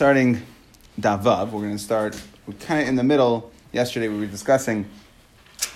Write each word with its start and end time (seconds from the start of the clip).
starting 0.00 0.40
Davav. 0.98 1.50
We're 1.50 1.60
going 1.60 1.76
to 1.76 1.78
start 1.78 2.18
we're 2.46 2.54
kind 2.54 2.80
of 2.80 2.88
in 2.88 2.96
the 2.96 3.02
middle. 3.02 3.52
Yesterday 3.70 4.08
we 4.08 4.18
were 4.18 4.24
discussing 4.24 4.88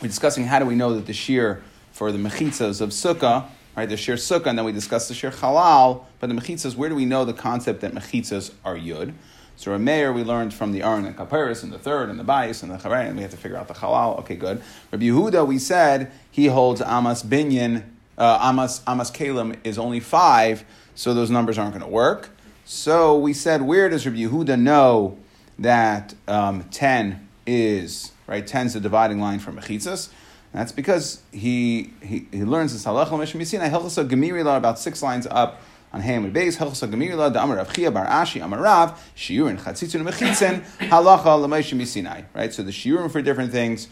we 0.01 0.07
are 0.07 0.09
discussing 0.09 0.45
how 0.45 0.59
do 0.59 0.65
we 0.65 0.75
know 0.75 0.95
that 0.95 1.05
the 1.05 1.13
shear 1.13 1.63
for 1.93 2.11
the 2.11 2.17
mechitzas 2.17 2.81
of 2.81 2.89
sukkah, 2.89 3.45
right? 3.77 3.87
The 3.87 3.99
shear 3.99 4.15
sukkah, 4.15 4.47
and 4.47 4.57
then 4.57 4.65
we 4.65 4.73
discussed 4.73 5.09
the 5.09 5.15
shear 5.15 5.31
halal. 5.31 6.07
But 6.21 6.29
the 6.29 6.35
mechitzas, 6.35 6.75
where 6.75 6.89
do 6.89 6.95
we 6.95 7.05
know 7.05 7.27
the 7.27 7.35
concept 7.35 7.83
that 7.83 7.93
mechitzas 7.93 8.53
are 8.65 8.77
yud? 8.77 9.13
So 9.57 9.75
a 9.75 9.79
mayor 9.79 10.11
we 10.11 10.25
learned 10.25 10.55
from 10.55 10.73
the 10.73 10.83
Aron 10.83 11.05
and 11.05 11.15
Kapiris 11.15 11.63
and 11.63 11.71
the 11.71 11.79
third 11.79 12.09
and 12.09 12.19
the 12.19 12.25
bias 12.25 12.63
and 12.63 12.73
the 12.73 12.79
Charay, 12.79 13.07
and 13.07 13.17
we 13.17 13.21
have 13.21 13.31
to 13.33 13.37
figure 13.37 13.59
out 13.59 13.69
the 13.69 13.75
halal. 13.75 14.21
Okay, 14.21 14.37
good. 14.37 14.63
Rabbi 14.91 15.05
Yehuda, 15.05 15.47
we 15.47 15.59
said 15.59 16.11
he 16.31 16.47
holds 16.47 16.81
Amas 16.81 17.23
Binyan, 17.23 17.85
uh, 18.17 18.39
Amas 18.41 18.81
Amas 18.87 19.11
Kalim 19.11 19.59
is 19.65 19.77
only 19.77 20.01
five, 20.01 20.65
so 20.95 21.13
those 21.13 21.31
numbers 21.31 21.59
aren't 21.59 21.73
going 21.73 21.85
to 21.85 21.91
work. 21.93 22.31
So 22.65 23.19
we 23.19 23.35
said, 23.35 23.63
where 23.63 23.89
does 23.91 24.07
Rabbi 24.07 24.19
Yehuda 24.19 24.59
know 24.59 25.19
that 25.59 26.15
um, 26.27 26.65
10 26.71 27.29
is, 27.47 28.13
right, 28.27 28.47
10 28.47 28.67
is 28.67 28.73
the 28.75 28.81
dividing 28.81 29.21
line 29.21 29.39
for 29.39 29.53
Mechitzas? 29.53 30.09
That's 30.53 30.73
because 30.73 31.21
he, 31.31 31.93
he, 32.01 32.27
he 32.31 32.45
learns 32.45 32.73
this 32.73 32.85
halacha 32.85 33.09
Mishim 33.09 33.41
Yisina, 33.41 33.69
Hilchasa 33.69 34.09
Gemirila, 34.09 34.57
about 34.57 34.79
six 34.79 35.03
lines 35.03 35.27
up 35.31 35.61
on 35.93 36.01
Ham 36.01 36.25
and 36.25 36.35
Beis, 36.35 36.57
Hilchasa 36.57 36.91
Gemirila, 36.91 37.31
the 37.31 37.43
Amar 37.43 37.57
Rav 37.57 37.73
Chia 37.75 37.91
Bar 37.91 38.07
Ashi, 38.07 38.43
Amar 38.43 38.63
Rav, 38.63 39.13
Shiurin, 39.15 39.59
Chatzitzun, 39.61 40.09
Mechitzin, 40.09 40.63
Halacha 40.89 41.25
Lameshim 41.25 41.81
Yisinai, 41.81 42.25
right? 42.33 42.53
So 42.53 42.63
the 42.63 42.71
Shiurin 42.71 43.11
for 43.11 43.21
different 43.21 43.53
things, 43.53 43.89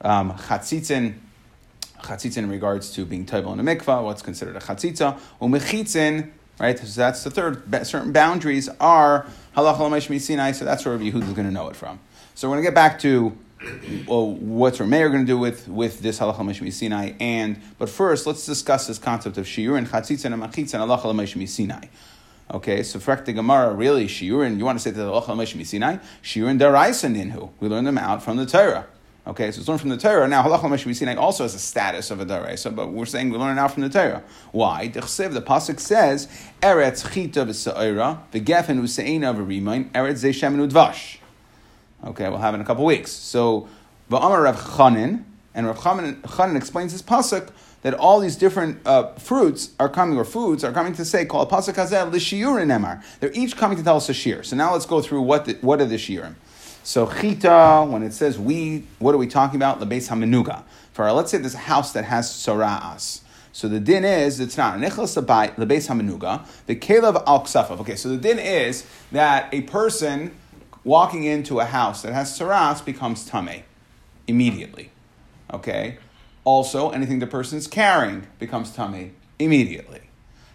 um, 0.00 0.32
Chatzitzin, 0.32 1.14
Chatzitzin 2.00 2.38
in 2.38 2.50
regards 2.50 2.90
to 2.92 3.04
being 3.04 3.26
table 3.26 3.52
in 3.52 3.60
a 3.60 3.62
mikvah, 3.62 4.02
what's 4.02 4.22
considered 4.22 4.56
a 4.56 4.60
chatzitza, 4.60 5.18
umechitzin, 5.40 6.30
right? 6.58 6.78
So 6.78 7.00
that's 7.00 7.24
the 7.24 7.30
third. 7.30 7.86
Certain 7.86 8.12
boundaries 8.12 8.68
are 8.80 9.26
halacha 9.56 9.80
l'meishmi 9.80 10.20
sinai. 10.20 10.52
So 10.52 10.64
that's 10.64 10.84
where 10.84 10.98
Yehuda 10.98 11.22
is 11.22 11.32
going 11.32 11.46
to 11.46 11.52
know 11.52 11.68
it 11.68 11.76
from. 11.76 12.00
So 12.34 12.48
we're 12.48 12.54
going 12.54 12.64
to 12.64 12.70
get 12.70 12.74
back 12.74 12.98
to 13.00 13.36
well, 14.06 14.30
what's 14.30 14.78
Rameir 14.78 15.10
going 15.10 15.24
to 15.24 15.26
do 15.26 15.38
with, 15.38 15.66
with 15.68 16.00
this 16.00 16.18
halacha 16.18 16.38
l'meishmi 16.38 16.72
sinai. 16.72 17.12
And 17.20 17.60
but 17.78 17.88
first, 17.88 18.26
let's 18.26 18.46
discuss 18.46 18.86
this 18.86 18.98
concept 18.98 19.38
of 19.38 19.46
shiur 19.46 19.76
and 19.76 19.88
chatzitza 19.88 20.26
and 20.26 20.42
machitza 20.42 20.74
and 20.74 20.90
halacha 20.90 21.06
l'meishmi 21.06 21.48
sinai. 21.48 21.86
Okay, 22.50 22.82
so 22.82 22.98
for 22.98 23.14
the 23.16 23.32
Gemara, 23.32 23.74
really, 23.74 24.06
shiurin, 24.06 24.56
you 24.56 24.64
want 24.64 24.78
to 24.78 24.82
say 24.82 24.90
that 24.90 25.00
halacha 25.00 25.28
l'meishmi 25.28 25.66
sinai? 25.66 25.98
Shiurin 26.22 26.58
daraisa 26.58 27.12
ninhu. 27.12 27.50
We 27.60 27.68
learn 27.68 27.84
them 27.84 27.98
out 27.98 28.22
from 28.22 28.36
the 28.36 28.46
Torah. 28.46 28.86
Okay, 29.28 29.50
so 29.50 29.60
it's 29.60 29.68
learned 29.68 29.82
from 29.82 29.90
the 29.90 29.98
Torah. 29.98 30.26
Now, 30.26 30.42
halacha 30.42 30.62
meshvisina 30.62 31.14
also 31.18 31.42
has 31.44 31.54
a 31.54 31.58
status 31.58 32.10
of 32.10 32.18
a 32.18 32.24
daraisa, 32.24 32.74
but 32.74 32.88
we're 32.88 33.04
saying 33.04 33.28
we 33.28 33.36
learn 33.36 33.52
it 33.52 33.56
now 33.56 33.68
from 33.68 33.82
the 33.82 33.90
Torah. 33.90 34.22
Why? 34.52 34.88
The 34.88 35.00
pasuk 35.00 35.78
says, 35.80 36.28
"Eretz 36.62 37.12
chita 37.12 37.44
v'sa'ira 37.44 38.20
v'gefen 38.32 38.80
v'seina 38.80 39.36
v'rimain 39.36 39.90
eretz 39.90 40.24
zeishem 40.24 40.56
udvash." 40.66 41.18
Okay, 42.06 42.26
we'll 42.30 42.38
have 42.38 42.54
in 42.54 42.62
a 42.62 42.64
couple 42.64 42.86
weeks. 42.86 43.12
So, 43.12 43.68
v'amar 44.10 44.44
Rav 44.44 44.56
Chanin, 44.56 45.24
and 45.54 45.66
Rav 45.66 45.76
Chanin 45.76 46.56
explains 46.56 46.92
this 46.92 47.02
pasuk 47.02 47.50
that 47.82 47.92
all 47.92 48.20
these 48.20 48.34
different 48.34 48.80
uh, 48.86 49.12
fruits 49.16 49.72
are 49.78 49.90
coming, 49.90 50.16
or 50.16 50.24
foods 50.24 50.64
are 50.64 50.72
coming 50.72 50.94
to 50.94 51.04
say, 51.04 51.26
called 51.26 51.50
pasuk 51.50 51.74
hazel 51.74 52.08
l'shiurin 52.08 52.70
emar. 52.70 53.04
They're 53.20 53.32
each 53.34 53.58
coming 53.58 53.76
to 53.76 53.84
tell 53.84 53.98
us 53.98 54.08
a 54.08 54.14
shir. 54.14 54.42
So 54.42 54.56
now 54.56 54.72
let's 54.72 54.86
go 54.86 55.02
through 55.02 55.20
what 55.20 55.44
the, 55.44 55.58
what 55.60 55.82
are 55.82 55.84
the 55.84 55.96
shiurim. 55.96 56.36
So 56.88 57.06
chita, 57.06 57.86
when 57.86 58.02
it 58.02 58.14
says 58.14 58.38
we, 58.38 58.84
what 58.98 59.14
are 59.14 59.18
we 59.18 59.26
talking 59.26 59.56
about? 59.56 59.78
The 59.78 59.84
base 59.84 60.08
hamenuga. 60.08 60.62
For 60.94 61.06
uh, 61.06 61.12
let's 61.12 61.30
say 61.30 61.36
there's 61.36 61.52
a 61.52 61.58
house 61.58 61.92
that 61.92 62.06
has 62.06 62.30
sora'as. 62.30 63.20
So 63.52 63.68
the 63.68 63.78
din 63.78 64.06
is 64.06 64.40
it's 64.40 64.56
not 64.56 64.78
nichlas 64.78 65.14
the 65.14 65.66
base 65.66 65.88
hamenuga, 65.88 66.46
the 66.64 66.74
kelev 66.74 67.22
al 67.26 67.42
ksafav. 67.42 67.80
Okay, 67.80 67.94
so 67.94 68.08
the 68.08 68.16
din 68.16 68.38
is 68.38 68.86
that 69.12 69.52
a 69.52 69.60
person 69.60 70.34
walking 70.82 71.24
into 71.24 71.60
a 71.60 71.66
house 71.66 72.00
that 72.00 72.14
has 72.14 72.30
saras 72.38 72.82
becomes 72.82 73.26
tame 73.26 73.64
immediately. 74.26 74.90
Okay. 75.52 75.98
Also, 76.44 76.88
anything 76.88 77.18
the 77.18 77.26
person 77.26 77.58
is 77.58 77.66
carrying 77.66 78.28
becomes 78.38 78.70
tame 78.70 79.14
immediately. 79.38 80.08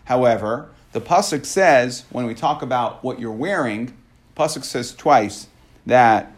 However, 0.05 0.71
the 0.93 1.01
pasuk 1.01 1.45
says 1.45 2.05
when 2.09 2.25
we 2.25 2.33
talk 2.33 2.63
about 2.63 3.03
what 3.03 3.19
you're 3.19 3.31
wearing, 3.31 3.93
pasuk 4.35 4.63
says 4.63 4.95
twice 4.95 5.45
that 5.85 6.32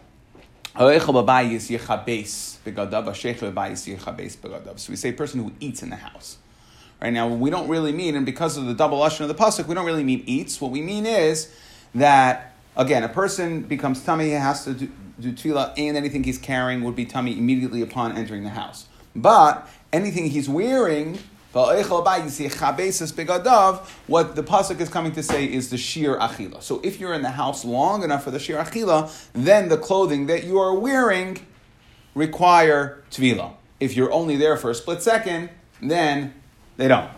so 4.77 4.91
we 4.91 4.95
say 4.97 5.11
person 5.13 5.43
who 5.43 5.53
eats 5.59 5.81
in 5.81 5.89
the 5.89 5.95
house. 5.95 6.37
Right 7.01 7.13
now, 7.13 7.27
we 7.27 7.49
don't 7.49 7.67
really 7.67 7.91
mean, 7.91 8.15
and 8.15 8.25
because 8.25 8.57
of 8.57 8.65
the 8.65 8.73
double 8.73 8.99
lashon 8.99 9.21
of 9.21 9.27
the 9.27 9.35
pasuk, 9.35 9.67
we 9.67 9.75
don't 9.75 9.85
really 9.85 10.03
mean 10.03 10.23
eats. 10.25 10.59
What 10.59 10.71
we 10.71 10.81
mean 10.81 11.05
is 11.05 11.49
that 11.93 12.55
again, 12.75 13.03
a 13.03 13.09
person 13.09 13.61
becomes 13.61 14.03
tummy, 14.03 14.25
he 14.25 14.31
has 14.31 14.65
to 14.65 14.73
do, 14.73 14.89
do 15.19 15.31
tevilah, 15.31 15.73
and 15.77 15.95
anything 15.95 16.23
he's 16.23 16.37
carrying 16.37 16.83
would 16.83 16.95
be 16.95 17.05
tummy 17.05 17.37
immediately 17.37 17.81
upon 17.81 18.17
entering 18.17 18.43
the 18.43 18.49
house. 18.49 18.85
But 19.15 19.67
anything 19.93 20.29
he's 20.29 20.49
wearing 20.49 21.19
what 21.55 21.77
the 24.35 24.43
pasuk 24.43 24.81
is 24.81 24.89
coming 24.89 25.13
to 25.13 25.23
say 25.23 25.45
is 25.45 25.69
the 25.69 25.77
sheer 25.77 26.19
achila. 26.19 26.61
So 26.61 26.81
if 26.83 26.99
you're 26.99 27.13
in 27.13 27.21
the 27.21 27.29
house 27.29 27.63
long 27.63 28.03
enough 28.03 28.25
for 28.25 28.31
the 28.31 28.39
sheer 28.39 28.57
achila, 28.57 29.09
then 29.31 29.69
the 29.69 29.77
clothing 29.77 30.25
that 30.25 30.43
you 30.43 30.59
are 30.59 30.77
wearing 30.77 31.37
require 32.13 33.01
tvila. 33.09 33.53
If 33.79 33.95
you're 33.95 34.11
only 34.11 34.35
there 34.35 34.57
for 34.57 34.69
a 34.69 34.75
split 34.75 35.01
second, 35.01 35.49
then 35.81 36.33
they 36.75 36.89
don't. 36.89 37.09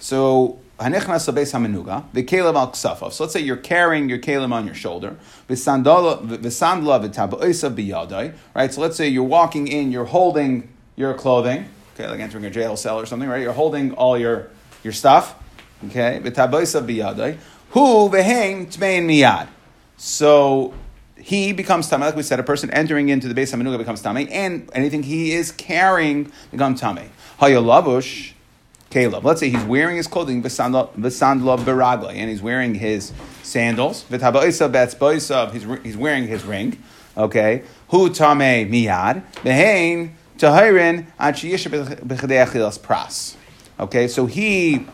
So 0.00 0.58
beis 0.80 1.54
al. 1.54 3.12
So 3.12 3.22
let's 3.22 3.32
say 3.32 3.38
you're 3.38 3.56
carrying 3.56 4.08
your 4.08 4.18
kelim 4.18 4.52
on 4.52 4.66
your 4.66 4.74
shoulder. 4.74 5.16
Right. 8.56 8.72
So 8.72 8.80
let's 8.80 8.96
say 8.96 9.08
you're 9.08 9.22
walking 9.22 9.68
in, 9.68 9.92
you're 9.92 10.04
holding 10.04 10.68
your 10.96 11.14
clothing 11.14 11.68
okay, 11.94 12.08
like 12.08 12.20
entering 12.20 12.44
a 12.44 12.50
jail 12.50 12.76
cell 12.76 13.00
or 13.00 13.06
something, 13.06 13.28
right? 13.28 13.42
You're 13.42 13.52
holding 13.52 13.92
all 13.92 14.18
your, 14.18 14.50
your 14.82 14.92
stuff, 14.92 15.34
okay? 15.86 16.20
V'taboisa 16.22 16.84
biyadai. 16.84 17.38
Hu 17.70 18.08
v'hein 18.10 18.66
tmein 18.66 19.06
miyad. 19.06 19.48
So 19.96 20.74
he 21.16 21.52
becomes 21.52 21.88
tame. 21.88 22.00
Like 22.00 22.16
we 22.16 22.22
said, 22.22 22.40
a 22.40 22.42
person 22.42 22.70
entering 22.70 23.08
into 23.08 23.28
the 23.28 23.34
base 23.34 23.52
hamenuga 23.52 23.78
becomes 23.78 24.02
tame, 24.02 24.28
and 24.30 24.68
anything 24.72 25.02
he 25.02 25.32
is 25.32 25.52
carrying 25.52 26.30
becomes 26.50 26.80
tame. 26.80 27.10
Hayalavush, 27.40 28.32
Caleb. 28.90 29.24
Let's 29.24 29.40
say 29.40 29.50
he's 29.50 29.64
wearing 29.64 29.96
his 29.96 30.06
clothing, 30.06 30.42
v'sandla 30.42 30.92
beragle, 30.94 32.12
and 32.12 32.30
he's 32.30 32.42
wearing 32.42 32.74
his 32.74 33.12
sandals. 33.42 34.04
V'taboisa 34.04 34.70
betzboisa, 34.70 35.52
he's, 35.52 35.64
he's 35.82 35.96
wearing 35.96 36.26
his 36.26 36.44
ring. 36.44 36.78
Okay. 37.16 37.62
Hu 37.88 38.10
tame 38.10 38.70
miyad. 38.70 39.22
V'hein 39.42 40.10
Tahirin 40.38 41.06
achiyish 41.18 41.68
pras. 42.80 43.36
Okay, 43.78 44.08
so 44.08 44.26
he 44.26 44.86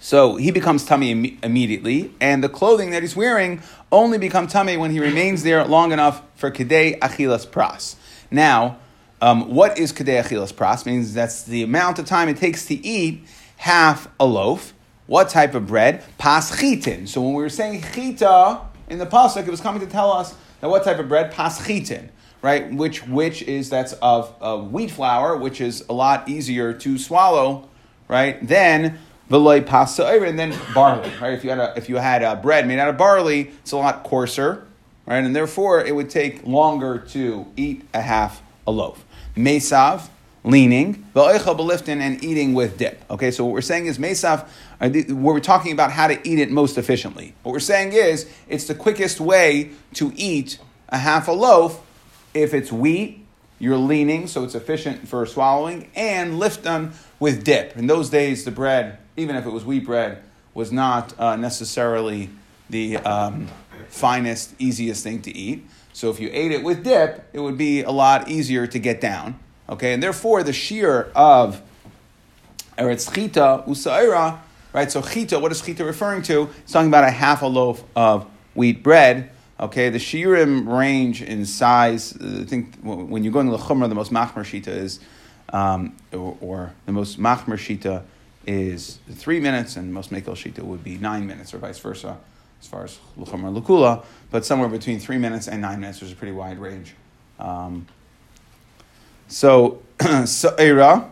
so 0.00 0.36
he 0.36 0.50
becomes 0.50 0.86
tummy 0.86 1.10
Im- 1.10 1.38
immediately, 1.42 2.14
and 2.20 2.42
the 2.42 2.48
clothing 2.48 2.90
that 2.90 3.02
he's 3.02 3.14
wearing 3.14 3.62
only 3.92 4.16
becomes 4.16 4.52
tummy 4.52 4.76
when 4.76 4.90
he 4.90 5.00
remains 5.00 5.42
there 5.42 5.64
long 5.66 5.92
enough 5.92 6.22
for 6.34 6.50
kedei 6.50 6.98
achilas 7.00 7.46
pras. 7.46 7.96
Now, 8.30 8.78
um, 9.20 9.54
what 9.54 9.78
is 9.78 9.92
kedei 9.92 10.22
achilas 10.22 10.52
pras? 10.52 10.86
Means 10.86 11.12
that's 11.12 11.42
the 11.42 11.62
amount 11.62 11.98
of 11.98 12.06
time 12.06 12.30
it 12.30 12.38
takes 12.38 12.64
to 12.66 12.74
eat 12.74 13.26
half 13.58 14.08
a 14.18 14.24
loaf. 14.24 14.72
What 15.06 15.28
type 15.28 15.54
of 15.54 15.66
bread? 15.66 16.04
Pas 16.16 16.58
chitin. 16.58 17.06
So 17.06 17.20
when 17.20 17.34
we 17.34 17.42
were 17.42 17.48
saying 17.50 17.82
chita 17.92 18.60
in 18.88 18.98
the 18.98 19.06
pasuk, 19.06 19.46
it 19.46 19.50
was 19.50 19.60
coming 19.60 19.80
to 19.80 19.86
tell 19.86 20.10
us 20.10 20.34
that 20.60 20.70
what 20.70 20.84
type 20.84 20.98
of 20.98 21.08
bread? 21.08 21.32
Pas 21.32 21.66
chitin 21.66 22.10
right? 22.42 22.72
Which 22.72 23.06
which 23.06 23.42
is 23.42 23.70
that's 23.70 23.92
of, 23.94 24.34
of 24.40 24.72
wheat 24.72 24.90
flour, 24.90 25.36
which 25.36 25.60
is 25.60 25.84
a 25.88 25.92
lot 25.92 26.28
easier 26.28 26.72
to 26.72 26.98
swallow, 26.98 27.68
right? 28.08 28.46
Than 28.46 28.98
veloy 29.30 29.66
pasta 29.66 30.06
and 30.06 30.38
then 30.38 30.58
barley, 30.74 31.10
right? 31.20 31.34
If 31.34 31.44
you 31.44 31.50
had 31.50 31.58
a 31.58 31.74
if 31.76 31.88
you 31.88 31.96
had 31.96 32.22
a 32.22 32.36
bread 32.36 32.66
made 32.66 32.78
out 32.78 32.88
of 32.88 32.96
barley, 32.96 33.52
it's 33.60 33.72
a 33.72 33.76
lot 33.76 34.04
coarser, 34.04 34.66
right? 35.06 35.22
And 35.22 35.34
therefore, 35.34 35.84
it 35.84 35.94
would 35.94 36.10
take 36.10 36.46
longer 36.46 36.98
to 37.10 37.46
eat 37.56 37.84
a 37.92 38.00
half 38.00 38.42
a 38.66 38.70
loaf. 38.70 39.04
Mesav, 39.36 40.08
leaning, 40.44 41.06
beliftin, 41.14 42.00
and 42.00 42.22
eating 42.24 42.54
with 42.54 42.78
dip. 42.78 43.04
Okay, 43.10 43.30
so 43.30 43.44
what 43.44 43.52
we're 43.52 43.60
saying 43.60 43.86
is 43.86 43.98
mesav, 43.98 44.48
uh, 44.80 45.14
we're 45.14 45.40
talking 45.40 45.72
about 45.72 45.92
how 45.92 46.08
to 46.08 46.28
eat 46.28 46.38
it 46.38 46.50
most 46.50 46.78
efficiently. 46.78 47.34
What 47.42 47.52
we're 47.52 47.60
saying 47.60 47.92
is 47.92 48.30
it's 48.48 48.64
the 48.64 48.74
quickest 48.74 49.20
way 49.20 49.70
to 49.94 50.12
eat 50.16 50.58
a 50.88 50.98
half 50.98 51.28
a 51.28 51.32
loaf 51.32 51.82
if 52.42 52.54
it's 52.54 52.72
wheat, 52.72 53.24
you're 53.58 53.76
leaning, 53.76 54.26
so 54.26 54.44
it's 54.44 54.54
efficient 54.54 55.08
for 55.08 55.26
swallowing, 55.26 55.90
and 55.94 56.38
lift 56.38 56.62
them 56.62 56.92
with 57.18 57.44
dip. 57.44 57.76
In 57.76 57.86
those 57.86 58.08
days, 58.10 58.44
the 58.44 58.50
bread, 58.50 58.98
even 59.16 59.36
if 59.36 59.44
it 59.46 59.50
was 59.50 59.64
wheat 59.64 59.84
bread, 59.84 60.22
was 60.54 60.70
not 60.70 61.18
uh, 61.18 61.36
necessarily 61.36 62.30
the 62.70 62.98
um, 62.98 63.48
finest, 63.88 64.54
easiest 64.58 65.02
thing 65.02 65.22
to 65.22 65.36
eat. 65.36 65.66
So 65.92 66.10
if 66.10 66.20
you 66.20 66.30
ate 66.32 66.52
it 66.52 66.62
with 66.62 66.84
dip, 66.84 67.28
it 67.32 67.40
would 67.40 67.58
be 67.58 67.82
a 67.82 67.90
lot 67.90 68.28
easier 68.28 68.66
to 68.66 68.78
get 68.78 69.00
down. 69.00 69.38
Okay, 69.68 69.92
and 69.92 70.02
therefore 70.02 70.42
the 70.42 70.52
shear 70.52 71.10
of 71.14 71.60
eretz 72.78 73.12
chita 73.12 73.64
usaira, 73.66 74.38
right? 74.72 74.90
So 74.90 75.02
chita, 75.02 75.38
what 75.38 75.52
is 75.52 75.60
chita 75.60 75.84
referring 75.84 76.22
to? 76.22 76.48
It's 76.62 76.72
talking 76.72 76.88
about 76.88 77.04
a 77.04 77.10
half 77.10 77.42
a 77.42 77.46
loaf 77.46 77.82
of 77.96 78.26
wheat 78.54 78.82
bread. 78.82 79.30
Okay, 79.60 79.88
the 79.88 79.98
shiurim 79.98 80.68
range 80.68 81.20
in 81.20 81.44
size. 81.44 82.16
I 82.16 82.44
think 82.44 82.76
when 82.80 83.24
you're 83.24 83.32
going 83.32 83.46
to 83.46 83.52
the 83.52 83.58
chumrah, 83.58 83.88
the 83.88 83.94
most 83.96 84.12
machmer 84.12 84.44
shita 84.44 84.68
is, 84.68 85.00
um, 85.52 85.96
or, 86.12 86.36
or, 86.40 86.74
the 86.86 86.92
most 86.92 87.18
machmer 87.18 87.56
shita 87.56 88.04
is 88.46 89.00
three 89.10 89.40
minutes, 89.40 89.76
and 89.76 89.92
most 89.92 90.12
mekel 90.12 90.36
shita 90.36 90.60
would 90.60 90.84
be 90.84 90.96
nine 90.96 91.26
minutes, 91.26 91.52
or 91.52 91.58
vice 91.58 91.80
versa, 91.80 92.18
as 92.60 92.68
far 92.68 92.84
as 92.84 93.00
l'chumrah 93.16 93.52
l'kula. 93.52 94.04
But 94.30 94.44
somewhere 94.44 94.68
between 94.68 95.00
three 95.00 95.18
minutes 95.18 95.48
and 95.48 95.60
nine 95.60 95.80
minutes, 95.80 95.98
there's 95.98 96.12
a 96.12 96.16
pretty 96.16 96.34
wide 96.34 96.60
range. 96.60 96.94
Um, 97.40 97.88
so, 99.26 99.82
sa'ira. 100.00 101.10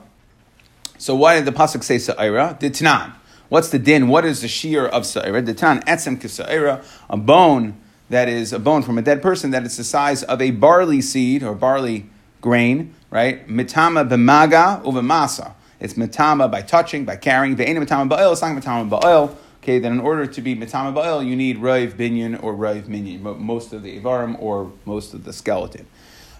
So 0.99 1.17
why 1.17 1.35
did 1.35 1.47
the 1.47 1.53
pasuk 1.53 1.83
say 1.83 1.99
sa'ira? 1.99 2.59
The 2.61 2.71
tanan. 2.71 3.13
What's 3.49 3.71
the 3.71 3.81
din? 3.81 4.07
What 4.07 4.25
is 4.25 4.43
the 4.43 4.49
shear 4.49 4.87
of 4.87 5.05
sa'ira? 5.05 5.43
The 5.43 5.53
tanan 5.53 5.85
etzem 5.85 6.21
kisa'ira, 6.21 6.85
a 7.11 7.17
bone 7.17 7.81
that 8.09 8.29
is 8.29 8.53
a 8.53 8.59
bone 8.59 8.83
from 8.83 8.99
a 8.99 9.03
dead 9.03 9.23
person 9.23 9.51
that 9.51 9.65
is 9.65 9.77
the 9.77 9.85
size 9.85 10.23
of 10.23 10.41
a 10.41 10.51
barley 10.53 11.01
seed 11.01 11.43
or 11.43 11.55
barley 11.55 12.07
grain, 12.41 12.95
right? 13.11 13.47
Mitama 13.49 14.09
b'maga 14.09 14.83
uv'masa. 14.83 15.53
It's 15.81 15.95
mitama 15.95 16.51
by 16.51 16.63
touching, 16.63 17.05
by 17.05 17.17
carrying. 17.17 17.57
Ve'ena 17.57 17.85
mitama 17.85 18.09
ba'il, 18.09 18.33
it's 18.33 18.43
not 18.43 18.57
mitama 18.57 18.89
ba'il. 18.89 19.35
Okay, 19.63 19.79
then 19.81 19.93
in 19.93 20.01
order 20.01 20.27
to 20.27 20.41
be 20.41 20.55
mitama 20.55 20.95
ba'il, 20.95 21.27
you 21.27 21.35
need 21.35 21.59
raiv 21.59 21.95
binyan 21.95 22.43
or 22.43 22.55
raiv 22.55 22.87
minyan, 22.87 23.23
most 23.41 23.73
of 23.73 23.83
the 23.83 23.99
ivarim 23.99 24.41
or 24.41 24.73
most 24.85 25.13
of 25.13 25.25
the 25.25 25.33
skeleton. 25.33 25.87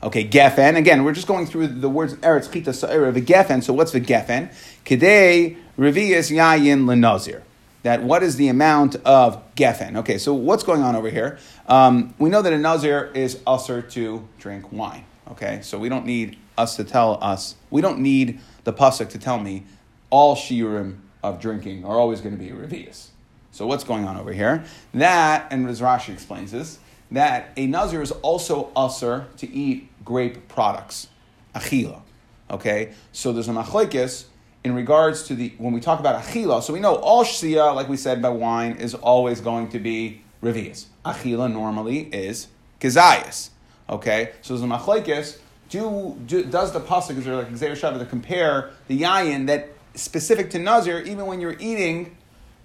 Okay, 0.03 0.29
gefen. 0.29 0.77
Again, 0.77 1.05
we're 1.05 1.13
just 1.13 1.27
going 1.27 1.47
through 1.47 1.69
the 1.69 1.89
words 1.89 2.15
eretz 2.17 2.53
chita 2.53 2.73
sa'ira 2.73 3.13
gefen. 3.13 3.63
So 3.63 3.73
what's 3.73 3.93
the 3.93 4.01
gefen? 4.01 4.53
Kedei 4.85 5.57
revius 5.77 6.31
yayin 6.31 6.85
lenazir 6.85 7.43
that 7.87 8.03
what 8.03 8.25
is 8.25 8.35
the 8.35 8.49
amount 8.49 8.97
of 9.05 9.55
gefen? 9.55 9.97
Okay, 9.99 10.19
so 10.19 10.35
what's 10.35 10.65
going 10.65 10.83
on 10.83 10.97
over 10.97 11.09
here? 11.09 11.39
Um, 11.67 12.15
we 12.19 12.31
know 12.31 12.43
that 12.43 12.53
a 12.53 12.59
nazir 12.59 13.11
is 13.15 13.41
usher 13.47 13.83
to 13.83 14.27
drink 14.39 14.71
wine. 14.73 15.05
Okay, 15.33 15.61
so 15.63 15.79
we 15.79 15.89
don't 15.89 16.07
need 16.07 16.39
us 16.57 16.77
to 16.77 16.85
tell 16.85 17.19
us, 17.23 17.57
we 17.71 17.81
don't 17.81 17.99
need 17.99 18.41
the 18.65 18.73
pasuk 18.73 19.09
to 19.11 19.19
tell 19.19 19.39
me 19.39 19.65
all 20.11 20.37
shiurim 20.37 20.99
of 21.23 21.41
drinking 21.41 21.85
are 21.85 21.99
always 21.99 22.21
going 22.21 22.37
to 22.37 22.43
be 22.43 22.51
revius. 22.51 23.09
So 23.51 23.67
what's 23.67 23.85
going 23.85 24.05
on 24.05 24.17
over 24.17 24.33
here? 24.33 24.65
That, 24.95 25.49
and 25.51 25.69
as 25.69 25.81
Rashi 25.81 26.13
explains 26.13 26.53
this, 26.53 26.79
that 27.11 27.51
a 27.57 27.67
nazir 27.67 28.03
is 28.03 28.13
also 28.13 28.71
usher 28.77 29.27
to 29.39 29.51
eat 29.51 29.89
grape 30.05 30.47
products, 30.49 31.09
achila. 31.55 32.03
Okay, 32.51 32.93
so 33.13 33.33
there's 33.33 33.49
a 33.49 33.53
machlekes 33.53 34.27
in 34.63 34.75
regards 34.75 35.25
to 35.25 35.35
the 35.35 35.53
when 35.59 35.73
we 35.73 35.81
talk 35.81 35.99
about 35.99 36.23
achila, 36.23 36.63
so 36.63 36.73
we 36.73 36.81
know 36.81 36.97
all 36.97 37.25
shia, 37.25 37.75
like 37.75 37.89
we 37.89 37.97
said 37.97 38.23
by 38.23 38.29
wine, 38.29 38.73
is 38.77 38.95
always 38.95 39.41
going 39.41 39.69
to 39.71 39.79
be 39.79 40.23
revius. 40.43 40.87
Achila 41.07 41.53
normally 41.53 42.01
is 42.01 42.49
kazayas. 42.81 43.51
Okay, 43.89 44.33
so 44.43 44.55
a 44.57 44.59
machlekes, 44.59 45.39
do, 45.69 46.17
do, 46.27 46.45
does 46.45 46.73
the 46.73 46.81
pasuk 46.81 47.17
is 47.17 47.25
there 47.25 47.37
like 47.37 47.51
gezerah 47.51 47.73
shava 47.73 47.99
to 47.99 48.05
compare 48.05 48.71
the 48.89 49.01
yayin 49.01 49.47
that 49.47 49.69
specific 49.95 50.51
to 50.51 50.59
nazir, 50.59 51.01
even 51.01 51.27
when 51.27 51.41
you're 51.41 51.57
eating 51.59 52.17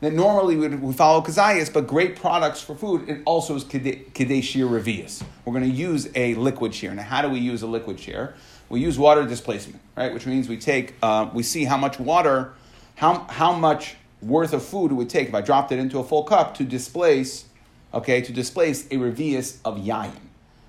that 0.02 0.14
normally 0.14 0.56
we 0.56 0.68
would 0.68 0.96
follow 0.96 1.22
kazayas, 1.22 1.72
but 1.72 1.86
great 1.86 2.16
products 2.16 2.60
for 2.60 2.76
food, 2.76 3.08
it 3.08 3.22
also 3.26 3.56
is 3.56 3.64
kadei 3.64 4.44
shir 4.44 4.66
revius. 4.66 5.24
We're 5.46 5.54
going 5.54 5.70
to 5.70 5.78
use 5.78 6.10
a 6.16 6.34
liquid 6.34 6.74
shear. 6.74 6.94
Now, 6.94 7.04
how 7.04 7.22
do 7.22 7.30
we 7.30 7.40
use 7.40 7.62
a 7.62 7.68
liquid 7.68 8.00
shear? 8.00 8.34
we 8.72 8.80
use 8.80 8.98
water 8.98 9.26
displacement, 9.26 9.82
right? 9.98 10.14
Which 10.14 10.26
means 10.26 10.48
we 10.48 10.58
take, 10.58 10.96
uh, 11.04 11.30
we 11.34 11.44
see 11.44 11.66
how 11.66 11.78
much 11.78 12.00
water, 12.00 12.54
how, 12.96 13.26
how 13.30 13.52
much 13.52 13.96
worth 14.22 14.54
of 14.54 14.64
food 14.64 14.92
it 14.92 14.94
would 14.94 15.10
take 15.10 15.28
if 15.28 15.36
I 15.36 15.42
dropped 15.42 15.74
it 15.74 15.80
into 15.80 16.00
a 16.00 16.04
full 16.04 16.24
cup 16.24 16.56
to 16.56 16.64
displace, 16.64 17.46
okay, 17.94 18.22
to 18.22 18.32
displace 18.32 18.86
a 18.88 18.96
revius 18.96 19.60
of 19.66 19.78
yayin. 19.78 20.12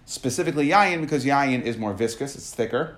Specifically 0.07 0.69
yayin 0.69 1.01
because 1.01 1.25
yayin 1.25 1.63
is 1.63 1.77
more 1.77 1.93
viscous, 1.93 2.35
it's 2.35 2.55
thicker, 2.55 2.97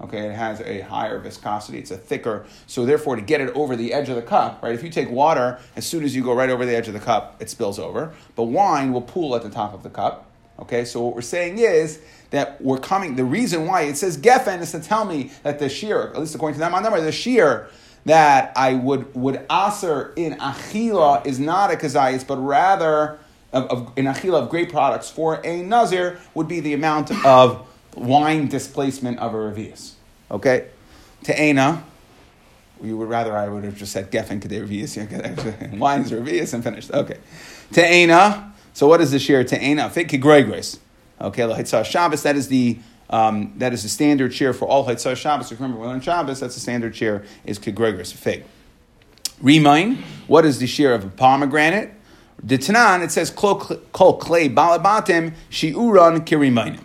okay, 0.00 0.28
it 0.28 0.34
has 0.34 0.60
a 0.60 0.80
higher 0.80 1.18
viscosity, 1.18 1.78
it's 1.78 1.90
a 1.90 1.96
thicker, 1.96 2.44
so 2.66 2.84
therefore 2.84 3.16
to 3.16 3.22
get 3.22 3.40
it 3.40 3.48
over 3.54 3.76
the 3.76 3.92
edge 3.92 4.08
of 4.08 4.16
the 4.16 4.22
cup, 4.22 4.62
right, 4.62 4.74
if 4.74 4.82
you 4.82 4.90
take 4.90 5.10
water, 5.10 5.58
as 5.74 5.86
soon 5.86 6.04
as 6.04 6.14
you 6.14 6.22
go 6.22 6.34
right 6.34 6.50
over 6.50 6.66
the 6.66 6.76
edge 6.76 6.88
of 6.88 6.94
the 6.94 7.00
cup, 7.00 7.36
it 7.40 7.48
spills 7.48 7.78
over, 7.78 8.12
but 8.34 8.44
wine 8.44 8.92
will 8.92 9.02
pool 9.02 9.34
at 9.34 9.42
the 9.42 9.50
top 9.50 9.72
of 9.72 9.82
the 9.82 9.90
cup, 9.90 10.30
okay, 10.58 10.84
so 10.84 11.02
what 11.02 11.14
we're 11.14 11.22
saying 11.22 11.58
is 11.58 12.00
that 12.30 12.60
we're 12.60 12.78
coming. 12.78 13.16
The 13.16 13.24
reason 13.24 13.66
why 13.66 13.82
it 13.82 13.96
says 13.96 14.18
Geffen 14.18 14.60
is 14.60 14.72
to 14.72 14.80
tell 14.80 15.04
me 15.04 15.30
that 15.42 15.58
the 15.58 15.68
shear, 15.68 16.08
at 16.08 16.18
least 16.18 16.34
according 16.34 16.54
to 16.54 16.60
that 16.60 16.72
my 16.72 16.80
number, 16.80 17.00
the 17.00 17.12
shear 17.12 17.68
that 18.04 18.52
I 18.56 18.74
would 18.74 19.14
would 19.14 19.44
aser 19.50 20.12
in 20.16 20.34
achila 20.34 21.26
is 21.26 21.40
not 21.40 21.72
a 21.72 21.76
kazayis, 21.76 22.26
but 22.26 22.36
rather 22.36 23.18
of, 23.52 23.64
of, 23.64 23.92
in 23.96 24.06
achila 24.06 24.42
of 24.42 24.50
great 24.50 24.70
products 24.70 25.10
for 25.10 25.40
a 25.44 25.62
nazir 25.62 26.20
would 26.34 26.48
be 26.48 26.60
the 26.60 26.74
amount 26.74 27.10
of 27.24 27.66
wine 27.94 28.48
displacement 28.48 29.18
of 29.18 29.34
a 29.34 29.36
revius. 29.36 29.92
Okay, 30.30 30.68
te'ena. 31.22 31.84
You 32.82 32.96
would 32.98 33.08
rather 33.08 33.36
I 33.36 33.48
would 33.48 33.64
have 33.64 33.76
just 33.76 33.92
said 33.92 34.10
geffen 34.10 34.40
kadei 34.40 34.66
revius. 34.66 35.78
Wine 35.78 36.02
is 36.02 36.10
revius 36.10 36.52
and 36.52 36.62
finished. 36.62 36.90
Okay, 36.92 37.18
te'ena. 37.72 38.52
So 38.74 38.86
what 38.86 39.00
is 39.00 39.10
the 39.12 39.18
shear 39.18 39.44
te'ena? 39.44 39.88
Fit 39.90 40.08
kigregres. 40.08 40.78
Okay, 41.18 41.42
Lahitzah 41.42 41.84
Shabbos, 41.84 42.22
that 42.24 42.36
is 42.36 42.48
the 42.48 42.78
um, 43.08 43.52
that 43.56 43.72
is 43.72 43.82
the 43.82 43.88
standard 43.88 44.34
share 44.34 44.52
for 44.52 44.66
all 44.66 44.86
Hitzah 44.86 45.16
Shabbos. 45.16 45.52
Remember, 45.52 45.78
when 45.78 45.90
on 45.90 46.00
Shabbos, 46.00 46.40
that's 46.40 46.54
the 46.54 46.60
standard 46.60 46.96
share 46.96 47.24
is 47.44 47.58
Kegregris, 47.58 48.12
a 48.14 48.16
fig. 48.16 48.44
Remind, 49.40 49.98
what 50.26 50.44
is 50.44 50.58
the 50.58 50.66
share 50.66 50.94
of 50.94 51.04
a 51.04 51.08
pomegranate? 51.08 51.92
The 52.42 52.58
Tanan, 52.58 53.02
it 53.02 53.10
says, 53.10 53.30
Kol 53.30 53.56
clay 53.56 54.48
balabatim 54.48 55.34
shiuran 55.50 56.20
kirimainim. 56.20 56.82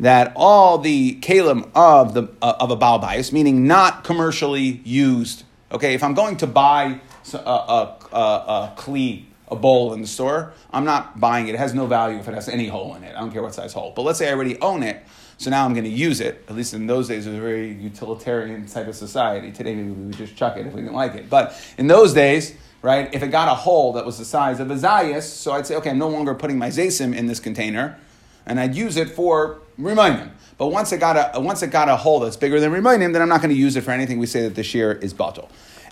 That 0.00 0.32
all 0.36 0.78
the 0.78 1.18
kalim 1.20 1.70
of, 1.74 2.14
the, 2.14 2.28
uh, 2.40 2.54
of 2.60 2.70
a 2.70 2.76
balbais, 2.76 3.32
meaning 3.32 3.66
not 3.66 4.04
commercially 4.04 4.80
used. 4.84 5.44
Okay, 5.72 5.94
if 5.94 6.02
I'm 6.04 6.14
going 6.14 6.36
to 6.38 6.46
buy 6.46 7.00
a, 7.32 7.36
a, 7.36 7.98
a, 8.12 8.16
a 8.16 8.74
kli 8.76 9.24
a 9.50 9.56
bowl 9.56 9.92
in 9.94 10.00
the 10.00 10.06
store, 10.06 10.52
I'm 10.72 10.84
not 10.84 11.18
buying 11.18 11.48
it. 11.48 11.54
It 11.54 11.58
has 11.58 11.74
no 11.74 11.86
value 11.86 12.18
if 12.18 12.28
it 12.28 12.34
has 12.34 12.48
any 12.48 12.68
hole 12.68 12.94
in 12.94 13.04
it. 13.04 13.14
I 13.16 13.20
don't 13.20 13.32
care 13.32 13.42
what 13.42 13.54
size 13.54 13.72
hole. 13.72 13.92
But 13.94 14.02
let's 14.02 14.18
say 14.18 14.28
I 14.28 14.32
already 14.32 14.60
own 14.60 14.82
it, 14.82 15.02
so 15.38 15.50
now 15.50 15.64
I'm 15.64 15.72
going 15.72 15.84
to 15.84 15.90
use 15.90 16.20
it. 16.20 16.44
At 16.48 16.56
least 16.56 16.74
in 16.74 16.86
those 16.86 17.08
days, 17.08 17.26
it 17.26 17.30
was 17.30 17.38
a 17.38 17.42
very 17.42 17.72
utilitarian 17.72 18.66
type 18.66 18.88
of 18.88 18.94
society. 18.94 19.50
Today, 19.52 19.74
maybe 19.74 19.90
we 19.90 20.06
would 20.06 20.16
just 20.16 20.36
chuck 20.36 20.56
it 20.56 20.66
if 20.66 20.74
we 20.74 20.82
didn't 20.82 20.94
like 20.94 21.14
it. 21.14 21.30
But 21.30 21.58
in 21.78 21.86
those 21.86 22.12
days, 22.12 22.54
right, 22.82 23.12
if 23.14 23.22
it 23.22 23.28
got 23.28 23.48
a 23.48 23.54
hole 23.54 23.92
that 23.94 24.06
was 24.06 24.18
the 24.18 24.24
size 24.24 24.60
of 24.60 24.70
a 24.70 24.74
zayas, 24.74 25.22
so 25.22 25.52
I'd 25.52 25.66
say, 25.66 25.76
okay, 25.76 25.90
I'm 25.90 25.98
no 25.98 26.08
longer 26.08 26.34
putting 26.34 26.58
my 26.58 26.68
zaysim 26.68 27.14
in 27.14 27.26
this 27.26 27.40
container, 27.40 27.98
and 28.46 28.58
I'd 28.58 28.74
use 28.74 28.96
it 28.96 29.10
for 29.10 29.58
reminding. 29.76 30.32
But 30.56 30.68
once 30.68 30.92
it 30.92 30.98
got 30.98 31.36
a 31.36 31.40
once 31.40 31.62
it 31.62 31.70
got 31.70 31.88
a 31.88 31.96
hole 31.96 32.20
that's 32.20 32.36
bigger 32.36 32.58
than 32.58 32.72
reminding, 32.72 33.12
then 33.12 33.22
I'm 33.22 33.28
not 33.28 33.40
going 33.40 33.54
to 33.54 33.60
use 33.60 33.76
it 33.76 33.82
for 33.82 33.92
anything. 33.92 34.18
We 34.18 34.26
say 34.26 34.42
that 34.42 34.56
the 34.56 34.64
shear 34.64 34.92
is 34.92 35.14
batal. 35.14 35.48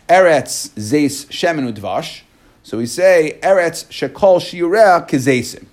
Eretz 0.08 0.70
zeis 0.70 1.26
shemen 1.26 1.72
udvash. 1.72 2.22
So 2.62 2.78
we 2.78 2.86
say 2.86 3.38
Eretz 3.42 3.86
Shekol 3.86 4.40
Shiurea 4.40 5.08
Kezesim. 5.08 5.66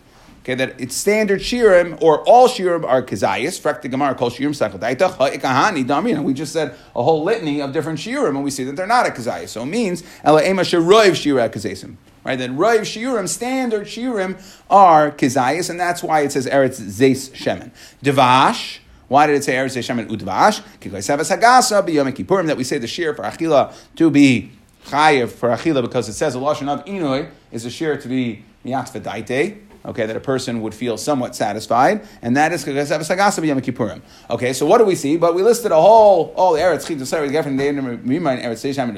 Okay, 0.43 0.55
that 0.55 0.75
it's 0.77 0.93
standard 0.93 1.39
shirim 1.39 1.97
or 2.01 2.19
all 2.27 2.49
shirim 2.49 2.83
are 2.83 3.01
kazayis. 3.01 3.61
Frak 3.61 3.81
the 3.81 3.87
Gemara 3.87 4.13
kol 4.13 4.29
shirim 4.29 4.49
sakodaita 4.49 5.15
ha'ikahani 5.15 5.85
damin. 5.85 6.15
And 6.15 6.25
we 6.25 6.33
just 6.33 6.51
said 6.51 6.75
a 6.93 7.01
whole 7.01 7.23
litany 7.23 7.61
of 7.61 7.71
different 7.71 7.97
shirim, 7.97 8.31
and 8.31 8.43
we 8.43 8.51
see 8.51 8.65
that 8.65 8.75
they're 8.75 8.85
not 8.85 9.07
a 9.07 9.11
kazayis. 9.11 9.47
So 9.47 9.63
it 9.63 9.67
means 9.67 10.03
ela 10.21 10.43
ema 10.43 10.63
sheroiv 10.63 11.15
shira 11.15 11.47
kazesim. 11.47 11.95
Right, 12.25 12.37
then 12.37 12.57
roiv 12.57 12.81
shiurim, 12.81 13.29
standard 13.29 13.87
shiurim, 13.87 14.41
are 14.69 15.11
kazayis, 15.11 15.69
and 15.69 15.79
that's 15.79 16.03
why 16.03 16.21
it 16.21 16.33
says 16.33 16.45
eretz 16.45 16.81
zeis 16.81 17.31
shemen. 17.31 17.71
Devash. 18.03 18.79
Why 19.07 19.27
did 19.27 19.37
it 19.37 19.45
say 19.45 19.53
eretz 19.53 19.77
zeis 19.77 19.95
shemen 19.95 20.09
udvash? 20.09 20.61
Kikoi 20.81 20.99
sevas 20.99 21.33
hagasa 21.33 21.87
b'yom 21.87 22.11
kippurim 22.11 22.47
that 22.47 22.57
we 22.57 22.65
say 22.65 22.79
the 22.79 22.87
shir 22.87 23.13
for 23.13 23.23
achila 23.23 23.73
to 23.95 24.11
be 24.11 24.51
chayiv 24.87 25.29
for 25.29 25.49
achila 25.49 25.81
because 25.81 26.09
it 26.09 26.13
says 26.13 26.35
a 26.35 26.37
lashon 26.37 26.67
of 26.67 26.83
inoi 26.83 27.29
is 27.53 27.63
a 27.63 27.71
share 27.71 27.97
to 27.97 28.09
be 28.09 28.43
miatzvedaite. 28.65 29.59
Okay, 29.85 30.05
that 30.05 30.15
a 30.15 30.21
person 30.21 30.61
would 30.61 30.73
feel 30.73 30.97
somewhat 30.97 31.35
satisfied, 31.35 32.07
and 32.21 32.37
that 32.37 32.53
is 32.53 32.63
Kippurim. 32.63 34.01
Okay, 34.29 34.53
so 34.53 34.65
what 34.65 34.77
do 34.77 34.85
we 34.85 34.95
see? 34.95 35.17
But 35.17 35.35
we 35.35 35.43
listed 35.43 35.71
a 35.71 35.81
whole 35.81 36.33
all 36.37 36.53
the 36.53 36.59
eretz 36.59 36.87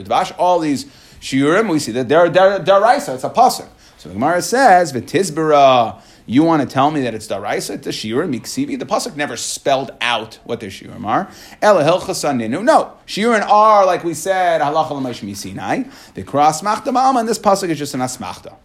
eretz 0.06 0.36
all 0.38 0.60
these 0.60 0.86
shiurim. 1.20 1.72
We 1.72 1.80
see 1.80 1.92
that 1.94 2.08
they're 2.08 2.30
daraisa. 2.30 3.16
It's 3.16 3.24
a 3.24 3.30
pasuk. 3.30 3.68
So 3.98 4.10
the 4.10 4.14
Gemara 4.14 4.42
says 4.42 4.94
v'tizbara 4.94 6.02
you 6.28 6.44
want 6.44 6.68
to 6.68 6.68
tell 6.68 6.90
me 6.90 7.02
that 7.04 7.14
it's 7.14 7.28
daraisa, 7.28 7.82
the 7.82 7.92
shiurim, 7.92 8.34
miksivi? 8.36 8.80
The 8.80 8.86
pasuk 8.86 9.16
never 9.16 9.38
spelled 9.38 9.92
out 10.02 10.40
what 10.44 10.60
the 10.60 10.68
shiurim 10.68 11.06
are. 11.06 11.30
Elahel 11.62 12.00
chasaninu. 12.00 12.64
No, 12.64 12.94
shiurim 13.06 13.48
are 13.48 13.86
like 13.86 14.04
we 14.04 14.16
said 14.16 14.62
halacha 14.62 14.92
l'mayshmi 14.92 15.36
sinai. 15.36 15.84
The 16.16 16.24
cross 16.24 16.64
machta 16.64 16.86
ma'ama, 16.86 17.20
and 17.20 17.30
this 17.30 17.38
pasuk 17.38 17.70
is 17.70 17.78
just 17.78 17.94
an 17.94 18.00
asmachta. 18.00 18.56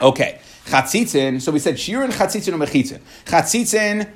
Okay, 0.00 0.40
chatzitzin. 0.66 1.40
So 1.40 1.52
we 1.52 1.58
said 1.58 1.76
shiurim, 1.76 2.12
chatzitzin, 2.12 2.52
and 2.52 2.62
mechitzin. 2.62 3.00
Chatzitzin. 3.24 4.08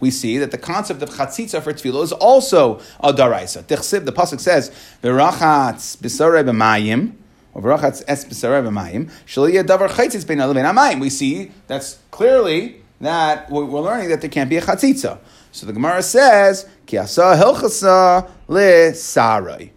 We 0.00 0.10
see 0.12 0.38
that 0.38 0.52
the 0.52 0.58
concept 0.58 1.02
of 1.02 1.10
chatzitza 1.10 1.60
for 1.60 1.72
tevilah 1.72 2.04
is 2.04 2.12
also 2.12 2.78
a 3.00 3.12
daraisa. 3.12 3.66
The 3.66 4.12
pasuk 4.12 4.38
says, 4.38 4.70
"V'rachatz 5.02 5.96
b'sarei 5.96 6.44
b'mayim." 6.44 7.14
Or 7.52 7.62
V'rochats 7.62 8.04
es 8.06 8.24
b'sarev 8.24 8.68
b'mayim. 8.68 9.10
Shaliyah 9.26 9.64
davar 9.64 9.88
Chatsitza 9.88 10.24
bein 10.24 10.38
alvein 10.38 10.64
amayim. 10.72 11.00
We 11.00 11.10
see 11.10 11.50
that's 11.66 11.98
clearly 12.12 12.82
that 13.00 13.50
we're 13.50 13.64
learning 13.64 14.10
that 14.10 14.20
there 14.20 14.30
can't 14.30 14.48
be 14.48 14.56
a 14.56 14.62
chatzitza. 14.62 15.18
So 15.50 15.66
the 15.66 15.72
Gemara 15.72 16.02
says, 16.04 16.68
Ki 16.86 16.98
asa 16.98 17.34
hilchasa 17.36 18.30
le 18.46 18.94
sarai. 18.94 19.72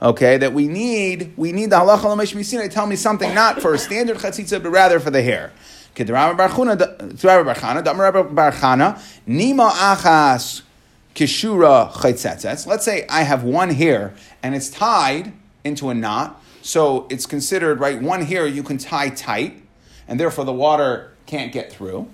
Okay, 0.00 0.36
that 0.36 0.52
we 0.52 0.68
need 0.68 1.32
we 1.38 1.52
need 1.52 1.70
the 1.70 1.76
halacha 1.76 2.04
l'mesh 2.04 2.70
tell 2.70 2.86
me 2.86 2.96
something 2.96 3.34
not 3.34 3.62
for 3.62 3.72
a 3.72 3.78
standard 3.78 4.18
chatzitza, 4.18 4.62
but 4.62 4.68
rather 4.70 5.00
for 5.00 5.10
the 5.10 5.22
hair. 5.22 5.52
Kedrama 5.94 6.36
barchana, 6.36 7.82
damar 7.82 8.12
barchana, 8.12 9.00
nima 9.26 9.70
achas 9.70 10.60
kishura. 11.14 12.66
Let's 12.66 12.84
say 12.84 13.06
I 13.08 13.22
have 13.22 13.42
one 13.42 13.70
hair 13.70 14.12
and 14.42 14.54
it's 14.54 14.68
tied 14.68 15.32
into 15.64 15.88
a 15.88 15.94
knot, 15.94 16.42
so 16.60 17.06
it's 17.08 17.24
considered 17.24 17.80
right. 17.80 18.00
One 18.00 18.20
hair 18.20 18.46
you 18.46 18.62
can 18.62 18.76
tie 18.76 19.08
tight, 19.08 19.62
and 20.06 20.20
therefore 20.20 20.44
the 20.44 20.52
water 20.52 21.12
can't 21.24 21.52
get 21.52 21.72
through. 21.72 22.06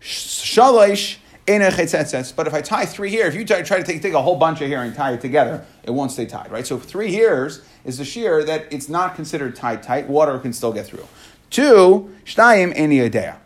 Shalish 0.00 1.18
but 1.48 2.46
if 2.46 2.54
I 2.54 2.60
tie 2.60 2.84
three 2.84 3.10
here, 3.10 3.26
if 3.26 3.34
you 3.34 3.44
try, 3.44 3.62
try 3.62 3.78
to 3.78 3.84
take, 3.84 4.02
take 4.02 4.12
a 4.12 4.22
whole 4.22 4.36
bunch 4.36 4.60
of 4.60 4.68
hair 4.68 4.82
and 4.82 4.94
tie 4.94 5.12
it 5.12 5.20
together, 5.20 5.64
it 5.82 5.90
won't 5.90 6.12
stay 6.12 6.26
tied, 6.26 6.50
right? 6.50 6.66
So 6.66 6.78
three 6.78 7.12
hairs 7.12 7.62
is 7.84 7.98
a 8.00 8.04
shear 8.04 8.44
that 8.44 8.70
it's 8.70 8.88
not 8.88 9.14
considered 9.14 9.56
tied 9.56 9.82
tight. 9.82 10.08
Water 10.08 10.38
can 10.38 10.52
still 10.52 10.72
get 10.72 10.86
through. 10.86 11.06
Two, 11.50 12.14
shtayim 12.24 12.76
eni 12.76 13.38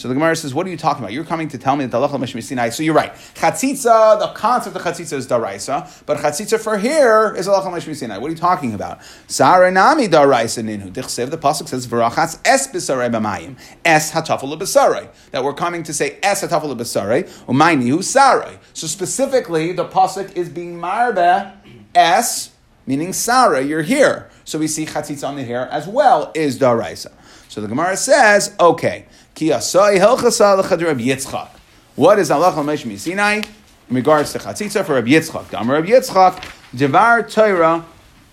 so 0.00 0.08
the 0.08 0.14
Gemara 0.14 0.34
says, 0.34 0.54
"What 0.54 0.66
are 0.66 0.70
you 0.70 0.78
talking 0.78 1.04
about? 1.04 1.12
You're 1.12 1.26
coming 1.26 1.48
to 1.48 1.58
tell 1.58 1.76
me 1.76 1.84
that 1.84 1.90
the 1.90 2.08
halacha 2.08 2.42
Sinai." 2.42 2.70
So 2.70 2.82
you're 2.82 2.94
right. 2.94 3.12
Chatzitza, 3.34 4.18
the 4.18 4.28
concept 4.28 4.74
of 4.74 4.80
chatzitza 4.80 5.12
is 5.12 5.26
daraisa, 5.26 5.86
but 6.06 6.16
chatzitza 6.16 6.58
for 6.58 6.78
here 6.78 7.34
is 7.36 7.46
halacha 7.46 7.94
Sinai. 7.94 8.16
What 8.16 8.28
are 8.28 8.30
you 8.30 8.38
talking 8.38 8.72
about? 8.72 9.00
Saranami 9.28 10.08
daraisa 10.08 10.64
ninu. 10.64 10.90
Dichsev. 10.90 11.28
The 11.30 11.36
pasuk 11.36 11.68
says, 11.68 11.86
"V'rachas 11.86 12.38
es 12.46 12.66
b'sarei 12.68 13.10
b'mayim 13.10 13.58
es 13.84 14.12
hatafel 14.12 14.58
b'sarei." 14.58 15.08
That 15.32 15.44
we're 15.44 15.52
coming 15.52 15.82
to 15.82 15.92
say 15.92 16.18
es 16.22 16.40
hatafel 16.40 16.74
b'sarei 16.74 17.28
umaynihu 17.46 17.98
sarei. 17.98 18.56
So 18.72 18.86
specifically, 18.86 19.72
the 19.72 19.84
pasuk 19.84 20.34
is 20.34 20.48
being 20.48 20.80
marbe 20.80 21.52
es 21.94 22.52
meaning 22.86 23.10
sarei. 23.10 23.68
You're 23.68 23.82
here. 23.82 24.30
So 24.44 24.58
we 24.58 24.66
see 24.66 24.86
chatzitza 24.86 25.28
on 25.28 25.36
the 25.36 25.44
hair 25.44 25.68
as 25.70 25.86
well 25.86 26.32
is 26.34 26.58
daraisa. 26.58 27.12
So 27.50 27.60
the 27.60 27.66
Gemara 27.66 27.96
says, 27.96 28.54
okay. 28.60 29.06
Ki 29.40 29.48
asai 29.48 29.98
Reb 29.98 30.98
Yitzchak. 30.98 31.48
What 31.96 32.18
is 32.18 32.30
Allah 32.30 32.52
Meshmi 32.52 32.98
Sinai 32.98 33.36
in 33.36 33.44
regards 33.88 34.34
to 34.34 34.38
chatzitza 34.38 34.84
for 34.84 34.96
Reb 34.96 35.06
Yitzchak? 35.06 35.48
Dam 35.48 35.70
Reb 35.70 35.86
Yitzchak, 35.86 36.44
Devar 36.76 37.22
Torah, 37.22 37.86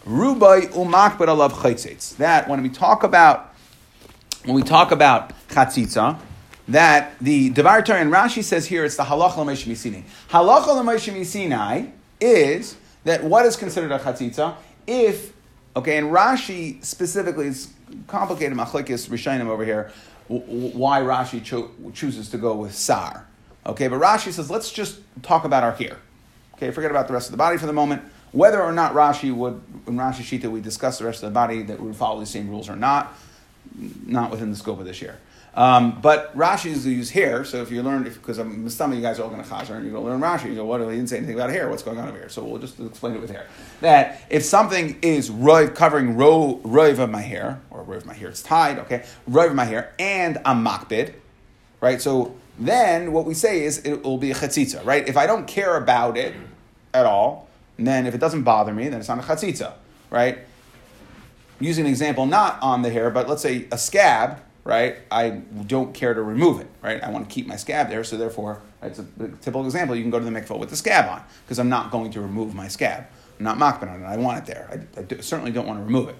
Rubai 0.05 0.67
umakbet 0.73 1.29
alav 1.29 1.51
chatzitz. 1.51 2.17
That 2.17 2.49
when 2.49 2.61
we 2.61 2.67
talk 2.67 3.03
about 3.03 3.53
when 4.43 4.55
we 4.55 4.63
talk 4.63 4.91
about 4.91 5.31
chatzitza, 5.47 6.19
that 6.67 7.17
the 7.21 7.51
Devar 7.51 7.83
Torah 7.83 8.01
and 8.01 8.11
Rashi 8.11 8.43
says 8.43 8.65
here 8.65 8.83
it's 8.83 8.97
the 8.97 9.03
halacha 9.03 9.37
l'meshmi 9.37 9.77
Sinai. 9.77 10.01
Halacha 10.29 10.75
l'meshmi 10.75 11.25
Sinai 11.25 11.85
is 12.19 12.75
that 13.05 13.23
what 13.23 13.45
is 13.45 13.55
considered 13.55 13.93
a 13.93 13.99
chatzitza 13.99 14.57
if 14.85 15.31
okay, 15.73 15.95
and 15.95 16.11
Rashi 16.11 16.83
specifically 16.83 17.47
is 17.47 17.71
complicated 18.07 18.57
machlekes 18.57 19.07
rishonim 19.07 19.47
over 19.47 19.63
here 19.63 19.89
why 20.27 21.01
Rashi 21.01 21.43
cho- 21.43 21.71
chooses 21.93 22.29
to 22.29 22.37
go 22.37 22.55
with 22.55 22.75
Sar. 22.75 23.25
Okay, 23.65 23.87
but 23.87 23.99
Rashi 23.99 24.31
says, 24.31 24.49
let's 24.49 24.71
just 24.71 24.99
talk 25.23 25.45
about 25.45 25.63
our 25.63 25.73
hair. 25.73 25.97
Okay, 26.55 26.71
forget 26.71 26.91
about 26.91 27.07
the 27.07 27.13
rest 27.13 27.27
of 27.27 27.31
the 27.31 27.37
body 27.37 27.57
for 27.57 27.65
the 27.65 27.73
moment. 27.73 28.01
Whether 28.31 28.61
or 28.61 28.71
not 28.71 28.93
Rashi 28.93 29.33
would, 29.33 29.61
in 29.87 29.95
Rashi 29.95 30.39
Shita, 30.39 30.49
we 30.49 30.61
discuss 30.61 30.99
the 30.99 31.05
rest 31.05 31.23
of 31.23 31.29
the 31.29 31.33
body 31.33 31.63
that 31.63 31.79
would 31.79 31.95
follow 31.95 32.19
the 32.19 32.25
same 32.25 32.49
rules 32.49 32.69
or 32.69 32.75
not, 32.75 33.13
not 34.05 34.31
within 34.31 34.49
the 34.49 34.55
scope 34.55 34.79
of 34.79 34.85
this 34.85 35.01
year. 35.01 35.17
Um, 35.57 35.99
but 36.01 36.37
Rashi 36.37 36.67
is 36.67 36.83
to 36.83 36.91
use 36.91 37.09
hair, 37.09 37.43
so 37.43 37.63
if 37.63 37.71
you 37.71 37.81
learn, 37.81 38.03
because 38.03 38.37
some 38.37 38.91
of 38.91 38.95
you 38.95 39.01
guys 39.01 39.17
are 39.17 39.23
all 39.23 39.29
going 39.29 39.43
to 39.43 39.49
chazer, 39.49 39.71
and 39.71 39.83
you 39.83 39.91
go 39.91 40.03
learn 40.03 40.21
Rashi, 40.21 40.49
you 40.49 40.55
go, 40.55 40.65
what, 40.65 40.81
he 40.81 40.85
didn't 40.85 41.07
say 41.07 41.17
anything 41.17 41.33
about 41.33 41.49
hair, 41.49 41.67
what's 41.67 41.81
going 41.81 41.97
on 41.97 42.07
over 42.07 42.15
here? 42.15 42.29
So 42.29 42.43
we'll 42.43 42.61
just 42.61 42.79
explain 42.79 43.15
it 43.15 43.21
with 43.21 43.31
hair. 43.31 43.47
That 43.81 44.21
if 44.29 44.45
something 44.45 44.99
is 45.01 45.31
roiv, 45.31 45.73
covering 45.73 46.15
ro, 46.15 46.61
roiv 46.63 46.99
of 46.99 47.09
my 47.09 47.21
hair, 47.21 47.59
or 47.71 47.83
roiv 47.83 47.97
of 47.97 48.05
my 48.05 48.13
hair, 48.13 48.29
it's 48.29 48.43
tied, 48.43 48.77
okay, 48.77 49.03
roiv 49.27 49.49
of 49.49 49.55
my 49.55 49.65
hair, 49.65 49.95
and 49.97 50.37
a 50.37 50.53
makbid, 50.53 51.15
right? 51.81 51.99
So 51.99 52.35
then 52.59 53.11
what 53.11 53.25
we 53.25 53.33
say 53.33 53.63
is 53.63 53.79
it 53.79 54.03
will 54.03 54.19
be 54.19 54.29
a 54.29 54.35
chatzitza, 54.35 54.85
right? 54.85 55.07
If 55.07 55.17
I 55.17 55.25
don't 55.25 55.47
care 55.47 55.75
about 55.75 56.17
it 56.17 56.35
at 56.93 57.07
all, 57.07 57.49
then 57.77 58.05
if 58.05 58.13
it 58.13 58.19
doesn't 58.19 58.43
bother 58.43 58.75
me, 58.75 58.89
then 58.89 58.99
it's 58.99 59.09
not 59.09 59.17
a 59.17 59.23
chatzitza, 59.23 59.73
right? 60.11 60.37
Using 61.59 61.85
an 61.85 61.89
example 61.89 62.27
not 62.27 62.61
on 62.61 62.83
the 62.83 62.91
hair, 62.91 63.09
but 63.09 63.27
let's 63.27 63.41
say 63.41 63.67
a 63.71 63.77
scab, 63.79 64.41
right? 64.67 64.97
I 65.09 65.29
don't 65.29 65.93
care 65.93 66.13
to 66.13 66.21
remove 66.21 66.59
it, 66.59 66.67
right? 66.81 67.01
I 67.01 67.09
want 67.09 67.27
to 67.27 67.33
keep 67.33 67.47
my 67.47 67.55
scab 67.55 67.87
there, 67.89 68.03
so 68.03 68.17
therefore, 68.17 68.61
it's 68.83 68.99
a, 68.99 69.05
typical 69.41 69.63
example. 69.63 69.95
You 69.95 70.01
can 70.01 70.11
go 70.11 70.19
to 70.19 70.25
the 70.25 70.31
mikvah 70.31 70.59
with 70.59 70.69
the 70.69 70.75
scab 70.75 71.09
on, 71.09 71.23
because 71.45 71.57
I'm 71.57 71.69
not 71.69 71.89
going 71.89 72.11
to 72.11 72.19
remove 72.19 72.53
my 72.53 72.67
scab. 72.67 73.05
I'm 73.39 73.45
not 73.45 73.57
makban 73.57 73.89
on 73.89 74.03
it. 74.03 74.05
I 74.05 74.17
want 74.17 74.39
it 74.39 74.45
there. 74.45 74.85
I, 74.97 74.99
I 74.99 75.21
certainly 75.21 75.51
don't 75.51 75.67
want 75.67 75.79
to 75.79 75.85
remove 75.85 76.09
it. 76.09 76.17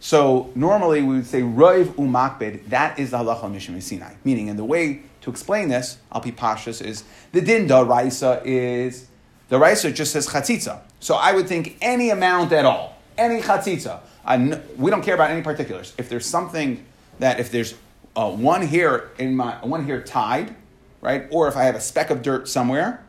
So 0.00 0.50
normally 0.56 1.02
we 1.02 1.14
would 1.14 1.26
say 1.26 1.42
roiv 1.42 1.94
umakbid. 1.94 2.68
That 2.70 2.98
is 2.98 3.12
the 3.12 3.18
halacha 3.18 3.42
mishim 3.42 3.80
Sinai. 3.80 4.14
Meaning, 4.24 4.48
and 4.50 4.58
the 4.58 4.64
way 4.64 5.02
to 5.20 5.30
explain 5.30 5.68
this, 5.68 5.98
I'll 6.10 6.20
be 6.20 6.32
pashas, 6.32 6.84
is 6.84 7.04
the 7.30 7.40
din 7.40 7.68
da 7.68 7.82
raisa 7.82 8.42
is 8.44 9.06
the 9.50 9.58
raisa 9.58 9.92
just 9.92 10.12
says 10.12 10.26
chatzitza. 10.26 10.80
So 10.98 11.14
I 11.14 11.32
would 11.32 11.46
think 11.46 11.76
any 11.80 12.10
amount 12.10 12.50
at 12.52 12.64
all, 12.64 12.98
any 13.16 13.40
chatzitza. 13.40 14.00
I, 14.24 14.60
we 14.76 14.90
don't 14.90 15.02
care 15.02 15.14
about 15.14 15.30
any 15.30 15.42
particulars. 15.42 15.92
If 15.96 16.08
there's 16.08 16.26
something 16.26 16.84
that 17.18 17.40
if 17.40 17.50
there's 17.50 17.74
uh, 18.16 18.30
one 18.30 18.62
hair 18.62 19.10
in 19.18 19.36
my 19.36 19.54
one 19.64 19.84
hair 19.84 20.02
tied, 20.02 20.54
right? 21.00 21.26
Or 21.30 21.48
if 21.48 21.56
I 21.56 21.64
have 21.64 21.74
a 21.74 21.80
speck 21.80 22.10
of 22.10 22.22
dirt 22.22 22.48
somewhere. 22.48 23.04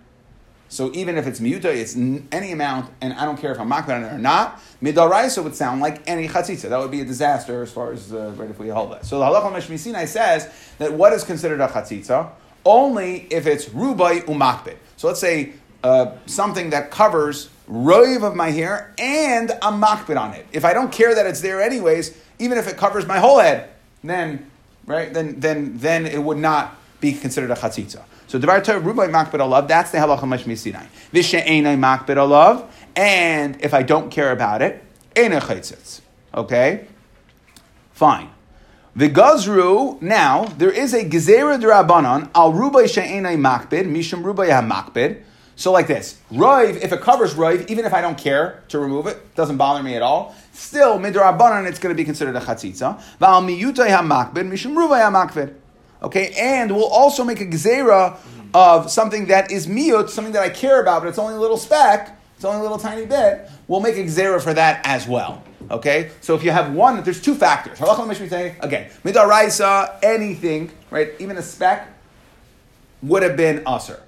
So 0.67 0.91
even 0.93 1.17
if 1.17 1.27
it's 1.27 1.39
miuta, 1.39 1.65
it's 1.65 1.95
any 1.95 2.51
amount, 2.51 2.91
and 3.00 3.13
I 3.13 3.25
don't 3.25 3.38
care 3.38 3.51
if 3.51 3.59
I'm 3.59 3.69
makban 3.69 3.97
on 3.97 4.03
it 4.03 4.13
or 4.13 4.17
not. 4.17 4.59
Midaraisa 4.81 5.43
would 5.43 5.55
sound 5.55 5.79
like 5.79 6.01
any 6.07 6.27
chatzitza. 6.27 6.69
That 6.69 6.79
would 6.79 6.91
be 6.91 7.01
a 7.01 7.05
disaster 7.05 7.62
as 7.62 7.71
far 7.71 7.93
as 7.93 8.12
uh, 8.12 8.33
right 8.35 8.50
if 8.50 8.57
we 8.57 8.69
hold 8.69 8.91
that. 8.91 9.05
So 9.05 9.19
the 9.19 9.25
halacha 9.25 9.53
meshmi 9.53 9.77
Sinai 9.77 10.05
says 10.05 10.51
that 10.79 10.91
what 10.91 11.13
is 11.13 11.24
considered 11.24 11.62
a 11.62 11.67
chatzitza 11.67 12.31
only 12.65 13.27
if 13.29 13.45
it's 13.45 13.65
rubai 13.65 14.24
umakbid. 14.25 14.77
So 14.97 15.07
let's 15.07 15.19
say 15.19 15.53
uh, 15.83 16.13
something 16.25 16.71
that 16.71 16.89
covers 16.89 17.50
roiv 17.69 18.24
of 18.24 18.35
my 18.35 18.50
hair 18.50 18.93
and 18.97 19.51
a 19.51 19.71
makbid 19.71 20.19
on 20.19 20.33
it. 20.33 20.47
If 20.51 20.65
I 20.65 20.74
don't 20.74 20.91
care 20.91 21.13
that 21.13 21.27
it's 21.27 21.41
there 21.41 21.62
anyways, 21.62 22.17
even 22.39 22.57
if 22.57 22.67
it 22.67 22.75
covers 22.75 23.05
my 23.05 23.19
whole 23.19 23.39
head, 23.39 23.69
then 24.03 24.50
right? 24.86 25.13
Then 25.13 25.39
then 25.39 25.77
then 25.77 26.06
it 26.06 26.22
would 26.24 26.38
not 26.38 26.75
be 27.00 27.13
considered 27.13 27.51
a 27.51 27.56
chatzitza. 27.56 28.04
So 28.27 28.39
devar 28.39 28.62
Torah 28.62 28.82
rubai 28.82 29.10
makbid 29.10 29.39
alav. 29.39 29.68
That's 29.68 29.92
the 29.92 30.00
halacha 30.00 30.22
mashmi 30.22 30.58
sinai. 30.58 30.86
Vishe'enai 31.13 31.77
makbid 31.77 32.18
alav. 32.18 32.68
And 32.96 33.62
if 33.62 33.74
I 33.74 33.84
don't 33.84 34.10
care 34.10 34.32
about 34.32 34.62
it, 34.62 34.84
ena 35.15 35.39
chaitzitz. 35.39 36.01
Okay, 36.34 36.88
fine. 37.92 38.30
The 38.96 39.10
gazru 39.10 40.01
now 40.01 40.46
there 40.58 40.72
is 40.72 40.94
a 40.94 41.04
gezerah 41.04 41.62
drabanan 41.62 42.30
al 42.34 42.54
rubai 42.54 42.88
she'enai 42.89 43.38
makbid 43.38 43.89
mishum 43.89 44.24
rubai 44.24 44.50
ha 44.50 44.62
makbid. 44.62 45.22
So 45.58 45.72
like 45.72 45.88
this, 45.88 46.20
roiv, 46.32 46.82
if 46.82 46.92
it 46.92 47.00
covers 47.00 47.34
roiv, 47.34 47.70
even 47.70 47.86
if 47.86 47.94
I 47.94 48.01
don't 48.01 48.18
care 48.18 48.63
to 48.70 48.80
remove 48.80 49.08
it, 49.08 49.36
doesn't 49.36 49.56
bother 49.56 49.82
me 49.82 49.96
at 49.96 50.01
all, 50.01 50.36
still, 50.55 51.00
midrabanan, 51.00 51.67
it's 51.67 51.79
going 51.79 51.95
to 51.95 51.97
be 51.97 52.05
considered 52.05 52.35
a 52.35 52.39
chatzitza. 52.39 53.01
Val 53.19 53.41
miyutay 53.41 53.88
hamakbid, 53.88 54.50
mishum 54.50 54.75
ruvay 54.75 55.01
hamakbid. 55.01 55.53
Okay, 56.01 56.33
and 56.38 56.75
we'll 56.75 56.88
also 56.88 57.24
make 57.24 57.41
a 57.41 57.45
gzera 57.45 58.17
of 58.53 58.91
something 58.91 59.25
that 59.27 59.51
is 59.51 59.67
miyut, 59.67 60.09
something 60.09 60.33
that 60.33 60.43
I 60.43 60.50
care 60.50 60.81
about, 60.81 61.01
but 61.01 61.09
it's 61.09 61.19
only 61.19 61.35
a 61.35 61.39
little 61.39 61.57
speck, 61.57 62.19
it's 62.35 62.45
only 62.45 62.59
a 62.59 62.62
little 62.62 62.77
tiny 62.77 63.05
bit. 63.05 63.50
We'll 63.67 63.79
make 63.79 63.97
a 63.97 64.03
gzera 64.03 64.41
for 64.41 64.53
that 64.53 64.81
as 64.85 65.07
well. 65.07 65.43
Okay, 65.71 66.12
so 66.21 66.35
if 66.35 66.43
you 66.43 66.51
have 66.51 66.74
one, 66.74 67.01
there's 67.03 67.21
two 67.21 67.33
factors. 67.33 67.79
Again, 67.81 68.89
midaraisa, 69.03 69.97
anything, 70.03 70.71
right, 70.91 71.13
even 71.19 71.38
a 71.38 71.41
speck, 71.41 71.88
would 73.01 73.24
have 73.24 73.35
been 73.35 73.63
usher. 73.65 74.01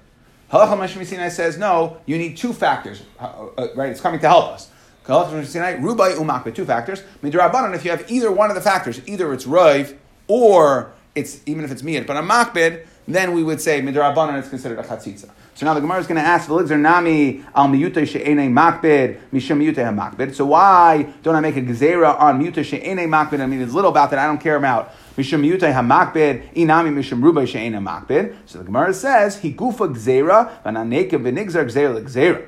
Halacha 0.52 0.78
Meshmi 0.78 1.04
Sinai 1.04 1.28
says, 1.28 1.58
no, 1.58 1.98
you 2.06 2.16
need 2.16 2.36
two 2.36 2.52
factors, 2.52 3.02
uh, 3.18 3.48
uh, 3.58 3.68
right? 3.74 3.90
It's 3.90 4.00
coming 4.00 4.20
to 4.20 4.28
help 4.28 4.52
us. 4.52 4.70
Rubai 5.08 6.14
Umak, 6.16 6.54
two 6.54 6.64
factors. 6.64 7.02
Midrabanan, 7.22 7.74
if 7.74 7.84
you 7.84 7.90
have 7.90 8.10
either 8.10 8.30
one 8.30 8.50
of 8.50 8.54
the 8.54 8.62
factors, 8.62 9.00
either 9.06 9.32
it's 9.32 9.46
Raiv 9.46 9.96
or 10.26 10.92
it's, 11.14 11.40
even 11.46 11.64
if 11.64 11.70
it's 11.70 11.82
Miyad, 11.82 12.06
but 12.06 12.16
a 12.16 12.20
Makbid, 12.20 12.86
then 13.08 13.32
we 13.32 13.42
would 13.42 13.60
say 13.60 13.80
Midrabanan 13.80 14.38
is 14.38 14.48
considered 14.48 14.78
a 14.78 14.82
Chatzitza. 14.82 15.30
So 15.54 15.66
now 15.66 15.74
the 15.74 15.80
Gemara 15.80 15.98
is 15.98 16.06
going 16.06 16.20
to 16.20 16.26
ask, 16.26 16.48
"V'ligzer 16.48 16.78
nami 16.78 17.42
al 17.52 17.66
miyute 17.66 18.06
she'enei 18.06 18.48
makbid 18.48 19.18
mishum 19.32 19.58
miyute 19.58 19.82
makbid." 19.92 20.32
So 20.32 20.46
why 20.46 21.12
don't 21.24 21.34
I 21.34 21.40
make 21.40 21.56
a 21.56 21.62
gezerah 21.62 22.20
on 22.20 22.40
miyute 22.40 22.64
she'enei 22.64 23.08
makbid? 23.08 23.40
I 23.40 23.46
mean, 23.46 23.58
there's 23.58 23.74
little 23.74 23.90
about 23.90 24.10
that 24.10 24.20
I 24.20 24.26
don't 24.26 24.40
care 24.40 24.54
about. 24.54 24.94
Mishum 25.16 25.42
miyute 25.42 25.72
hamakbid 25.72 26.54
inami 26.54 26.94
mishum 26.94 27.20
rubai 27.20 27.48
she'enei 27.48 27.82
makbid. 27.82 28.36
So 28.46 28.58
the 28.58 28.64
Gemara 28.66 28.94
says, 28.94 29.38
"He 29.38 29.52
gufa 29.52 29.92
gezerah 29.92 30.62
v'naneka 30.62 31.12
v'nigzar 31.12 31.64
gezerah 31.64 32.04
gezerah." 32.04 32.46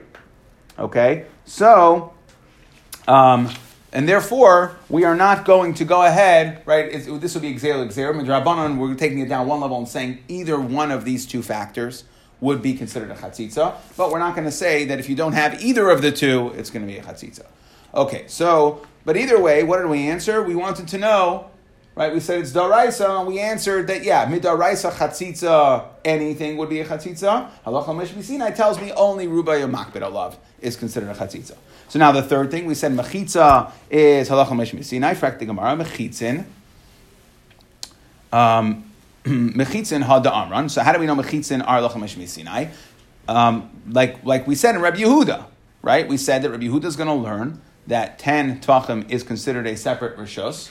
Okay, 0.78 1.24
so 1.44 2.12
um, 3.08 3.50
And 3.92 4.08
therefore, 4.08 4.76
we 4.88 5.04
are 5.04 5.16
not 5.16 5.44
going 5.44 5.74
to 5.74 5.84
go 5.84 6.02
ahead, 6.02 6.62
right? 6.64 6.86
It's, 6.86 7.06
this 7.06 7.34
would 7.34 7.42
be 7.42 7.54
gezerah 7.54 7.88
gezerah. 7.88 8.14
Midrabanan, 8.14 8.78
we're 8.78 8.94
taking 8.94 9.18
it 9.18 9.28
down 9.28 9.48
one 9.48 9.60
level 9.60 9.78
and 9.78 9.88
saying 9.88 10.22
either 10.28 10.60
one 10.60 10.92
of 10.92 11.04
these 11.04 11.26
two 11.26 11.42
factors 11.42 12.04
would 12.40 12.62
be 12.62 12.74
considered 12.74 13.10
a 13.10 13.14
chatzitza. 13.14 13.74
But 13.96 14.12
we're 14.12 14.20
not 14.20 14.34
going 14.34 14.46
to 14.46 14.52
say 14.52 14.84
that 14.86 15.00
if 15.00 15.08
you 15.08 15.16
don't 15.16 15.32
have 15.32 15.60
either 15.62 15.90
of 15.90 16.02
the 16.02 16.12
two, 16.12 16.52
it's 16.56 16.70
going 16.70 16.86
to 16.86 16.92
be 16.92 16.98
a 16.98 17.02
chatzitza. 17.02 17.46
Okay, 17.92 18.24
so, 18.28 18.86
but 19.04 19.16
either 19.16 19.40
way, 19.40 19.64
what 19.64 19.78
did 19.78 19.88
we 19.88 20.08
answer? 20.08 20.40
We 20.40 20.54
wanted 20.54 20.86
to 20.88 20.98
know, 20.98 21.49
right? 22.00 22.14
We 22.14 22.20
said 22.20 22.40
it's 22.40 22.52
daraisa, 22.52 23.18
and 23.18 23.28
we 23.28 23.38
answered 23.38 23.86
that, 23.88 24.02
yeah, 24.02 24.24
midaraisa 24.24 24.90
chatzitza, 24.90 25.84
anything 26.02 26.56
would 26.56 26.70
be 26.70 26.80
a 26.80 26.86
chatzitza. 26.86 27.50
Halacha 27.66 27.88
Mishmi 27.88 28.56
tells 28.56 28.80
me 28.80 28.90
only 28.92 29.28
ruba 29.28 29.52
makbid 29.68 30.00
alav 30.00 30.36
is 30.62 30.76
considered 30.76 31.10
a 31.10 31.14
chatzitza. 31.14 31.58
So 31.90 31.98
now 31.98 32.10
the 32.10 32.22
third 32.22 32.50
thing, 32.50 32.64
we 32.64 32.74
said 32.74 32.92
mechitza 32.92 33.70
is 33.90 34.30
halacha 34.30 34.48
meshmi 34.48 34.82
sinai, 34.82 35.12
frak 35.12 35.40
the 35.40 35.44
Gemara, 35.44 35.76
mechitzin. 35.76 36.46
Um, 38.32 38.90
mechitzin 39.24 40.02
had 40.02 40.22
the 40.22 40.34
amran. 40.34 40.70
So 40.70 40.82
how 40.82 40.94
do 40.94 41.00
we 41.00 41.06
know 41.06 41.16
mechitzin 41.16 41.62
are 41.66 41.80
halacha 41.80 41.96
meshmi 41.96 42.26
sinai? 42.26 42.68
Um, 43.28 43.82
like, 43.90 44.24
like 44.24 44.46
we 44.46 44.54
said 44.54 44.74
in 44.74 44.80
Rabbi 44.80 45.00
Yehuda, 45.00 45.44
right? 45.82 46.08
We 46.08 46.16
said 46.16 46.40
that 46.42 46.50
Rabbi 46.50 46.64
Yehuda 46.64 46.84
is 46.86 46.96
going 46.96 47.08
to 47.08 47.14
learn 47.14 47.60
that 47.86 48.18
10 48.18 48.62
tvachim 48.62 49.10
is 49.10 49.22
considered 49.22 49.66
a 49.66 49.76
separate 49.76 50.16
rishos. 50.16 50.70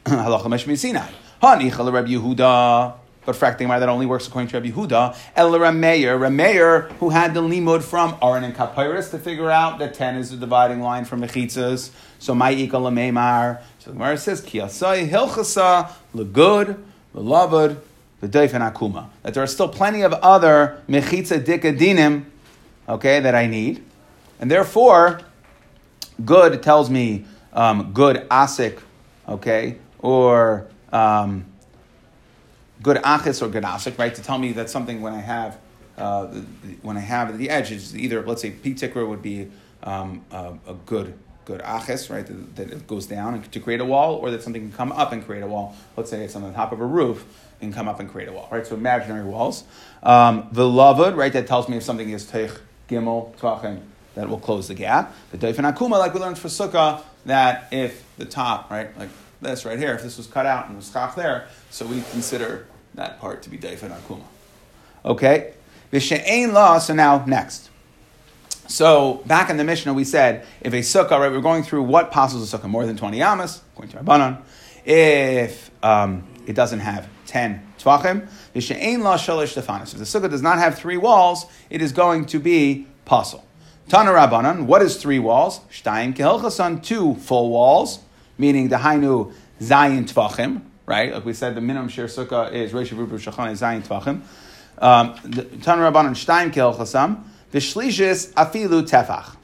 halacha 0.04 0.44
meshmi 0.44 0.76
sinai. 0.76 1.10
Hanichal 1.42 1.92
Rabbi 1.92 2.10
Yehuda. 2.10 2.94
But 3.26 3.36
fracting 3.36 3.68
that 3.68 3.88
only 3.88 4.06
works 4.06 4.26
according 4.26 4.48
to 4.48 4.56
Rabbi 4.58 4.70
Huda. 4.70 5.16
El 5.36 5.52
Rameir, 5.52 6.18
Rameir, 6.18 6.90
who 6.92 7.10
had 7.10 7.34
the 7.34 7.42
limud 7.42 7.82
from 7.82 8.16
Aron 8.22 8.44
and 8.44 8.54
Kapyrus 8.54 9.10
to 9.10 9.18
figure 9.18 9.50
out 9.50 9.78
that 9.78 9.92
10 9.92 10.16
is 10.16 10.30
the 10.30 10.38
dividing 10.38 10.80
line 10.80 11.04
from 11.04 11.20
Mechitzas. 11.20 11.90
So 12.18 12.34
my 12.34 12.52
equal 12.52 12.80
Lameimar. 12.82 13.60
So 13.78 13.90
the 13.90 13.98
Gemara 13.98 14.16
says, 14.16 14.40
Kiyasai 14.40 15.08
Hilchasa, 15.08 15.90
Legud, 16.14 16.82
Beloved, 17.12 17.80
V'Deif 18.22 18.54
and 18.54 18.64
Akuma. 18.64 19.10
That 19.22 19.34
there 19.34 19.42
are 19.42 19.46
still 19.46 19.68
plenty 19.68 20.00
of 20.02 20.14
other 20.14 20.82
Mechitza 20.88 21.44
Dikadinim, 21.44 22.24
okay, 22.88 23.20
that 23.20 23.34
I 23.34 23.46
need. 23.46 23.84
And 24.40 24.50
therefore, 24.50 25.20
good 26.24 26.62
tells 26.62 26.88
me 26.88 27.26
um, 27.52 27.92
good 27.92 28.28
asik, 28.30 28.80
okay, 29.28 29.76
or 30.00 30.68
um, 30.92 31.46
good 32.82 32.96
achis 32.98 33.42
or 33.42 33.48
good 33.48 33.64
asik, 33.64 33.98
right? 33.98 34.14
To 34.14 34.22
tell 34.22 34.38
me 34.38 34.52
that 34.52 34.70
something 34.70 35.00
when 35.00 35.12
I 35.12 35.20
have 35.20 35.58
uh, 35.96 36.26
the, 36.26 36.40
when 36.82 36.96
I 36.96 37.00
have 37.00 37.36
the 37.36 37.50
edge 37.50 37.70
is 37.72 37.96
either 37.96 38.24
let's 38.24 38.42
say 38.42 38.50
p 38.50 38.74
tikra 38.74 39.06
would 39.06 39.22
be 39.22 39.50
um, 39.82 40.24
a, 40.30 40.54
a, 40.66 40.74
good 40.86 41.14
good 41.44 41.60
achis, 41.60 42.10
right? 42.10 42.26
That, 42.26 42.56
that, 42.56 42.70
it 42.70 42.86
goes 42.86 43.06
down 43.06 43.42
to 43.42 43.60
create 43.60 43.80
a 43.80 43.84
wall, 43.84 44.16
or 44.16 44.30
that 44.30 44.42
something 44.42 44.62
can 44.62 44.72
come 44.72 44.92
up 44.92 45.12
and 45.12 45.24
create 45.24 45.42
a 45.42 45.46
wall. 45.46 45.76
Let's 45.96 46.10
say 46.10 46.24
it's 46.24 46.36
on 46.36 46.42
the 46.42 46.52
top 46.52 46.72
of 46.72 46.80
a 46.80 46.86
roof 46.86 47.24
and 47.60 47.74
come 47.74 47.88
up 47.88 48.00
and 48.00 48.10
create 48.10 48.28
a 48.28 48.32
wall, 48.32 48.48
right? 48.50 48.66
So 48.66 48.74
imaginary 48.74 49.24
walls. 49.24 49.64
Um, 50.02 50.48
the 50.52 50.64
lavud, 50.64 51.16
right? 51.16 51.32
That 51.32 51.46
tells 51.46 51.68
me 51.68 51.76
if 51.76 51.82
something 51.82 52.08
is 52.08 52.24
teich 52.24 52.58
gimel 52.88 53.34
tvachim 53.36 53.82
that 54.14 54.28
will 54.28 54.40
close 54.40 54.68
the 54.68 54.74
gap. 54.74 55.14
The 55.32 55.38
doifin 55.38 55.70
akuma, 55.70 55.98
like 55.98 56.14
we 56.14 56.20
learned 56.20 56.38
for 56.38 56.48
sukkah, 56.48 57.02
that 57.26 57.68
if 57.70 58.04
the 58.16 58.24
top, 58.24 58.70
right, 58.70 58.96
like 58.98 59.10
this 59.40 59.64
right 59.64 59.78
here, 59.78 59.94
if 59.94 60.02
this 60.02 60.16
was 60.16 60.26
cut 60.26 60.46
out 60.46 60.68
and 60.68 60.76
was 60.76 60.90
chach 60.90 61.14
there, 61.14 61.46
so 61.70 61.86
we 61.86 62.02
consider 62.10 62.66
that 62.94 63.20
part 63.20 63.42
to 63.42 63.50
be 63.50 63.58
Daifin 63.58 63.90
Akuma. 63.90 64.24
Okay? 65.04 65.54
Vishe'ain 65.92 66.52
law, 66.52 66.78
so 66.78 66.94
now 66.94 67.24
next. 67.26 67.70
So 68.68 69.22
back 69.26 69.50
in 69.50 69.56
the 69.56 69.64
Mishnah, 69.64 69.92
we 69.94 70.04
said 70.04 70.46
if 70.60 70.72
a 70.72 70.78
sukkah, 70.78 71.18
right, 71.18 71.32
we're 71.32 71.40
going 71.40 71.64
through 71.64 71.82
what 71.82 72.12
passes 72.12 72.52
a 72.52 72.58
sukkah 72.58 72.68
more 72.68 72.86
than 72.86 72.96
20 72.96 73.20
amas, 73.20 73.62
according 73.72 73.92
to 73.96 74.02
Rabbanon. 74.04 74.42
If 74.84 75.70
um, 75.82 76.26
it 76.46 76.54
doesn't 76.54 76.78
have 76.80 77.08
10 77.26 77.66
tvachim, 77.78 78.28
vishe'ain 78.54 79.00
la 79.00 79.16
shalish 79.16 79.60
stefanis. 79.60 79.92
If 79.92 79.98
the 79.98 80.04
sukkah 80.04 80.30
does 80.30 80.42
not 80.42 80.58
have 80.58 80.78
three 80.78 80.96
walls, 80.96 81.46
it 81.68 81.82
is 81.82 81.92
going 81.92 82.26
to 82.26 82.38
be 82.38 82.86
pasul. 83.06 83.42
Tana 83.88 84.12
Rabbanon, 84.12 84.66
what 84.66 84.82
is 84.82 84.96
three 84.96 85.18
walls? 85.18 85.58
Shtayim 85.72 86.14
kehilchasan, 86.14 86.80
two 86.80 87.16
full 87.16 87.50
walls, 87.50 87.98
meaning 88.40 88.68
the 88.68 88.76
hainu 88.76 89.32
zayin 89.60 90.10
tvachim, 90.10 90.62
right? 90.86 91.12
Like 91.12 91.24
we 91.24 91.32
said, 91.34 91.54
the 91.54 91.60
minimum 91.60 91.88
share 91.88 92.06
sukkah 92.06 92.52
is 92.52 92.72
Reish 92.72 92.88
Rubu 92.88 93.18
Shachan 93.18 93.52
is 93.52 93.60
Zayin 93.60 93.82
Tvachim. 93.86 94.22
Um, 94.78 95.14
Tan 95.60 95.78
Rabbanon 95.78 96.16
Shtaim 96.16 96.52
Kel 96.52 96.74
Chasam. 96.74 97.22
The 97.52 97.58
Shlishis 97.58 98.32
Afilu 98.32 98.82
Tefach. 98.88 99.36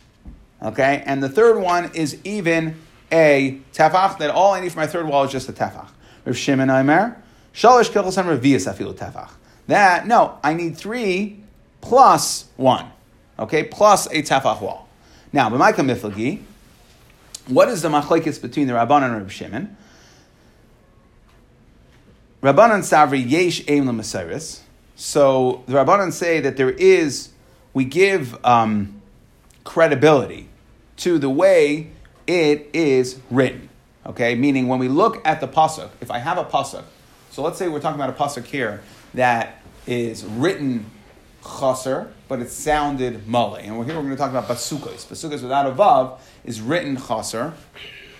Okay, 0.63 1.03
and 1.05 1.23
the 1.23 1.29
third 1.29 1.61
one 1.61 1.91
is 1.95 2.19
even 2.25 2.77
a 3.13 3.61
tefach 3.75 4.19
that 4.19 4.31
all 4.31 4.55
I 4.55 4.61
need 4.61 4.73
for 4.73 4.79
my 4.79 4.87
third 4.87 5.07
wall 5.07 5.25
is 5.25 5.31
just 5.31 5.49
a 5.49 5.53
tefach. 5.53 5.89
Rav 6.25 6.37
Shimon 6.37 6.71
Aimer, 6.71 7.23
Shalish 7.53 7.91
Kilchasam 7.91 8.25
Revias 8.25 8.73
Afilu 8.73 8.95
Tefach. 8.95 9.31
That 9.67 10.07
no, 10.07 10.39
I 10.43 10.55
need 10.55 10.77
three 10.77 11.41
plus 11.81 12.47
one. 12.57 12.91
Okay, 13.39 13.65
plus 13.65 14.07
a 14.07 14.23
tefach 14.23 14.61
wall. 14.61 14.89
Now, 15.33 15.51
b'maika 15.51 15.85
miflagi, 15.85 16.41
what 17.47 17.69
is 17.69 17.83
the 17.83 17.89
machlekes 17.89 18.41
between 18.41 18.67
the 18.67 18.75
Rabban 18.75 19.03
and 19.03 19.15
Rav 19.15 19.33
Shimon? 19.33 19.77
Rabbanan 22.43 22.81
Savri 22.81 23.29
Yesh 23.29 23.65
Aim 23.69 23.87
Masiris. 23.87 24.61
So 24.95 25.65
the 25.67 25.75
Rabbanan 25.75 26.13
say 26.13 26.41
that 26.41 26.57
there 26.57 26.71
is, 26.71 27.31
we 27.75 27.85
give 27.85 28.45
um, 28.45 29.01
credibility 29.65 30.49
to 30.99 31.19
the 31.19 31.31
way 31.31 31.91
it 32.27 32.69
is 32.73 33.21
written. 33.31 33.69
Okay, 34.07 34.35
meaning 34.35 34.69
when 34.69 34.79
we 34.79 34.89
look 34.89 35.27
at 35.27 35.41
the 35.41 35.49
pasuk, 35.49 35.91
if 36.01 36.11
I 36.11 36.19
have 36.19 36.39
a 36.39 36.45
pasuk, 36.45 36.85
so 37.31 37.43
let's 37.43 37.59
say 37.59 37.69
we're 37.69 37.81
talking 37.81 38.01
about 38.01 38.11
a 38.11 38.13
pasuk 38.13 38.45
here 38.45 38.83
that 39.15 39.61
is 39.87 40.25
written 40.25 40.87
chaser, 41.47 42.13
but 42.29 42.41
it 42.41 42.51
sounded 42.51 43.27
male. 43.27 43.55
And 43.55 43.67
here 43.67 43.77
we're 43.77 44.03
going 44.03 44.11
to 44.11 44.17
talk 44.17 44.31
about 44.31 44.49
basukos. 44.49 45.07
Basukos 45.07 45.43
without 45.43 45.67
a 45.67 45.73
vav 45.73 46.19
is 46.45 46.61
written 46.61 46.97
chaser, 46.97 47.55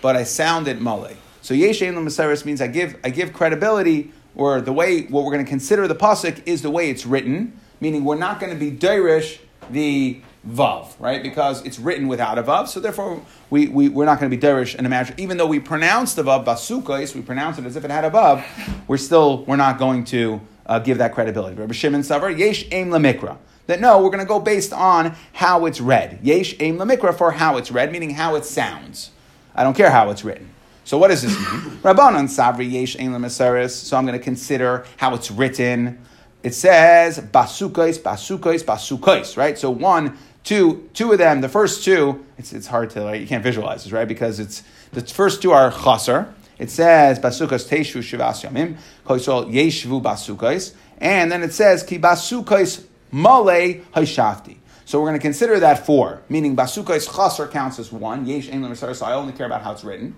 but 0.01 0.15
I 0.15 0.23
sounded 0.23 0.81
male. 0.81 1.11
So 1.41 1.53
yesh 1.53 1.81
Aim 1.81 1.95
Masiris 1.95 2.45
means 2.45 2.61
I 2.61 2.67
give 2.67 2.97
I 3.03 3.09
give 3.09 3.33
credibility 3.33 4.11
or 4.35 4.61
the 4.61 4.73
way 4.73 5.03
what 5.07 5.23
we're 5.23 5.31
going 5.31 5.43
to 5.43 5.49
consider 5.49 5.87
the 5.87 5.95
pasuk 5.95 6.41
is 6.45 6.61
the 6.61 6.69
way 6.69 6.89
it's 6.89 7.05
written, 7.05 7.59
meaning 7.81 8.05
we're 8.05 8.17
not 8.17 8.39
going 8.39 8.53
to 8.53 8.59
be 8.59 8.71
derish 8.71 9.39
the 9.69 10.21
vav, 10.47 10.87
right? 10.99 11.21
Because 11.23 11.65
it's 11.65 11.79
written 11.79 12.07
without 12.07 12.37
a 12.37 12.43
vav, 12.43 12.67
so 12.67 12.79
therefore 12.79 13.21
we, 13.49 13.67
we, 13.67 13.89
we're 13.89 14.05
not 14.05 14.19
going 14.19 14.29
to 14.29 14.37
be 14.37 14.41
derish 14.41 14.75
and 14.75 14.85
imagine, 14.85 15.15
even 15.17 15.37
though 15.37 15.47
we 15.47 15.59
pronounce 15.59 16.13
the 16.13 16.23
vav 16.23 16.45
basukais, 16.45 17.15
we 17.15 17.21
pronounce 17.21 17.57
it 17.57 17.65
as 17.65 17.75
if 17.75 17.83
it 17.83 17.91
had 17.91 18.05
a 18.05 18.11
vav, 18.11 18.45
we're 18.87 18.97
still, 18.97 19.43
we're 19.45 19.55
not 19.55 19.77
going 19.77 20.05
to 20.05 20.39
uh, 20.67 20.79
give 20.79 20.97
that 20.99 21.13
credibility. 21.13 21.55
Rabbi 21.55 21.73
Shimon 21.73 22.01
Savar, 22.01 22.37
yesh 22.37 22.65
aim 22.71 22.89
lamikra. 22.89 23.37
That 23.65 23.81
no, 23.81 24.01
we're 24.01 24.09
going 24.09 24.19
to 24.19 24.25
go 24.25 24.39
based 24.39 24.71
on 24.71 25.15
how 25.33 25.65
it's 25.65 25.81
read. 25.81 26.19
Yesh 26.21 26.55
aim 26.59 26.77
lamikra 26.77 27.17
for 27.17 27.31
how 27.31 27.57
it's 27.57 27.71
read, 27.71 27.91
meaning 27.91 28.11
how 28.11 28.35
it 28.35 28.45
sounds. 28.45 29.11
I 29.55 29.63
don't 29.63 29.75
care 29.75 29.89
how 29.89 30.09
it's 30.09 30.23
written. 30.23 30.49
So 30.87 30.97
what 30.97 31.09
does 31.09 31.21
this 31.23 31.35
mean? 31.35 31.77
Rabbanon 31.81 32.29
Savri 32.29 32.71
Yesh 32.71 32.97
Ein 32.97 33.09
Maseres. 33.09 33.71
So 33.71 33.97
I'm 33.97 34.05
going 34.05 34.17
to 34.17 34.23
consider 34.23 34.85
how 34.95 35.13
it's 35.15 35.29
written. 35.29 35.99
It 36.43 36.53
says 36.53 37.19
basukais, 37.19 37.99
basukais, 37.99 38.63
basukais, 38.63 39.35
right? 39.35 39.57
So 39.57 39.69
one, 39.69 40.17
two, 40.45 40.89
two 40.93 41.11
of 41.11 41.17
them. 41.17 41.41
The 41.41 41.49
first 41.49 41.83
two, 41.83 42.25
it's, 42.37 42.53
it's 42.53 42.67
hard 42.67 42.91
to 42.91 43.03
like 43.03 43.19
you 43.19 43.27
can't 43.27 43.43
visualize 43.43 43.83
this, 43.83 43.91
right? 43.91 44.07
Because 44.07 44.39
it's 44.39 44.63
the 44.93 45.01
first 45.01 45.41
two 45.41 45.51
are 45.51 45.71
chaser. 45.71 46.33
It 46.59 46.69
says 46.69 47.19
basukas 47.19 47.67
teshu 47.67 48.01
shivas 48.01 48.43
yamim 48.43 48.77
koisol 49.05 49.51
yeshvu 49.51 50.01
basukais, 50.01 50.73
and 50.99 51.31
then 51.31 51.43
it 51.43 51.53
says 51.53 51.83
ki 51.83 51.99
basukais 51.99 52.83
male 53.11 53.81
haishafti. 53.93 54.57
So 54.85 54.99
we're 54.99 55.09
going 55.09 55.19
to 55.19 55.21
consider 55.21 55.59
that 55.59 55.85
four, 55.85 56.21
meaning 56.29 56.55
basukais 56.55 57.13
chaser 57.13 57.47
counts 57.47 57.77
as 57.77 57.91
one. 57.91 58.25
Yesh 58.25 58.49
ein 58.49 58.75
so 58.75 59.05
I 59.05 59.13
only 59.13 59.33
care 59.33 59.45
about 59.45 59.61
how 59.61 59.73
it's 59.73 59.83
written. 59.83 60.15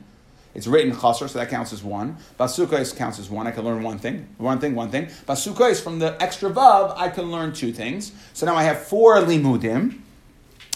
It's 0.55 0.65
written 0.65 0.91
chasr, 0.93 1.29
so 1.29 1.39
that 1.39 1.49
counts 1.49 1.73
as 1.73 1.83
one. 1.83 2.17
Basukais 2.39 2.95
counts 2.95 3.19
as 3.19 3.29
one. 3.29 3.45
I 3.45 3.51
can 3.51 3.63
learn 3.63 3.83
one 3.83 3.99
thing, 3.99 4.27
one 4.37 4.59
thing, 4.59 4.75
one 4.75 4.89
thing. 4.89 5.05
Basukais 5.27 5.81
from 5.81 5.99
the 5.99 6.21
extra 6.21 6.49
vav, 6.49 6.97
I 6.97 7.09
can 7.09 7.31
learn 7.31 7.53
two 7.53 7.71
things. 7.71 8.11
So 8.33 8.45
now 8.45 8.55
I 8.55 8.63
have 8.63 8.81
four 8.81 9.17
limudim. 9.17 10.01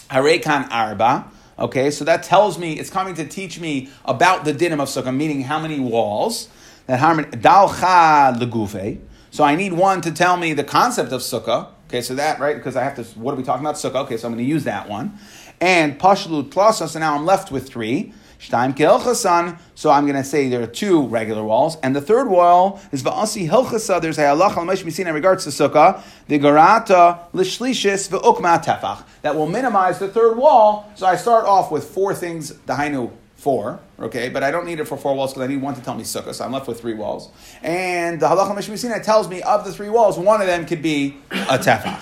Harekan 0.09 0.69
arba. 0.69 1.31
Okay, 1.57 1.91
so 1.91 2.03
that 2.05 2.23
tells 2.23 2.57
me 2.57 2.79
it's 2.79 2.89
coming 2.89 3.13
to 3.15 3.25
teach 3.27 3.59
me 3.59 3.89
about 4.05 4.43
the 4.43 4.53
dinim 4.53 4.81
of 4.81 4.89
sukkah, 4.89 5.15
meaning 5.15 5.43
how 5.43 5.59
many 5.59 5.79
walls. 5.79 6.49
That 6.87 6.99
dalcha 6.99 8.37
legufe. 8.37 8.99
So 9.29 9.43
I 9.43 9.55
need 9.55 9.73
one 9.73 10.01
to 10.01 10.11
tell 10.11 10.37
me 10.37 10.53
the 10.53 10.63
concept 10.63 11.11
of 11.11 11.21
sukkah. 11.21 11.69
Okay, 11.87 12.01
so 12.01 12.15
that 12.15 12.39
right 12.39 12.55
because 12.55 12.75
I 12.75 12.83
have 12.83 12.95
to. 12.95 13.03
What 13.19 13.33
are 13.33 13.37
we 13.37 13.43
talking 13.43 13.63
about 13.63 13.75
sukkah? 13.75 14.05
Okay, 14.05 14.17
so 14.17 14.27
I'm 14.27 14.33
going 14.33 14.43
to 14.43 14.49
use 14.49 14.63
that 14.63 14.89
one. 14.89 15.17
And 15.61 15.99
pashlut 15.99 16.49
plasa. 16.49 16.87
So 16.87 16.99
now 16.99 17.15
I'm 17.15 17.25
left 17.25 17.51
with 17.51 17.69
three. 17.69 18.13
Shtaim. 18.49 19.57
So 19.75 19.89
I'm 19.89 20.05
going 20.05 20.15
to 20.15 20.23
say 20.23 20.49
there 20.49 20.61
are 20.61 20.67
two 20.67 21.07
regular 21.07 21.43
walls, 21.43 21.77
and 21.83 21.95
the 21.95 22.01
third 22.01 22.27
wall 22.27 22.81
is 22.91 23.03
Va'asi 23.03 23.49
Hilchasa. 23.49 24.01
There's 24.01 24.17
a 24.17 24.21
halach 24.21 24.57
al 24.57 24.65
Mishmisin 24.65 25.07
in 25.07 25.13
regards 25.13 25.43
to 25.45 25.49
Sukkah. 25.49 26.01
The 26.27 26.39
Garata 26.39 27.31
Lishlishis 27.33 28.09
Ve'ukma 28.09 28.63
Tefach. 28.63 29.03
That 29.21 29.35
will 29.35 29.47
minimize 29.47 29.99
the 29.99 30.07
third 30.07 30.37
wall. 30.37 30.91
So 30.95 31.05
I 31.05 31.15
start 31.15 31.45
off 31.45 31.71
with 31.71 31.85
four 31.85 32.13
things. 32.13 32.51
Dahainu 32.51 33.11
four, 33.43 33.77
okay, 33.99 34.29
but 34.29 34.41
I 34.41 34.51
don't 34.51 34.65
need 34.65 34.79
it 34.79 34.87
for 34.87 34.95
four 34.95 35.13
walls 35.15 35.33
because 35.33 35.43
I 35.43 35.47
need 35.51 35.61
one 35.61 35.75
to 35.75 35.81
tell 35.81 35.95
me 35.95 36.03
sukkah, 36.03 36.33
so 36.33 36.45
I'm 36.45 36.53
left 36.53 36.65
with 36.65 36.79
three 36.79 36.93
walls. 36.93 37.29
And 37.61 38.17
the 38.17 38.25
halacha 38.25 38.55
mishmisina 38.55 39.03
tells 39.03 39.27
me 39.27 39.41
of 39.41 39.65
the 39.65 39.73
three 39.73 39.89
walls, 39.89 40.17
one 40.17 40.39
of 40.39 40.47
them 40.47 40.65
could 40.65 40.81
be 40.81 41.17
a 41.29 41.57
tefach. 41.57 41.99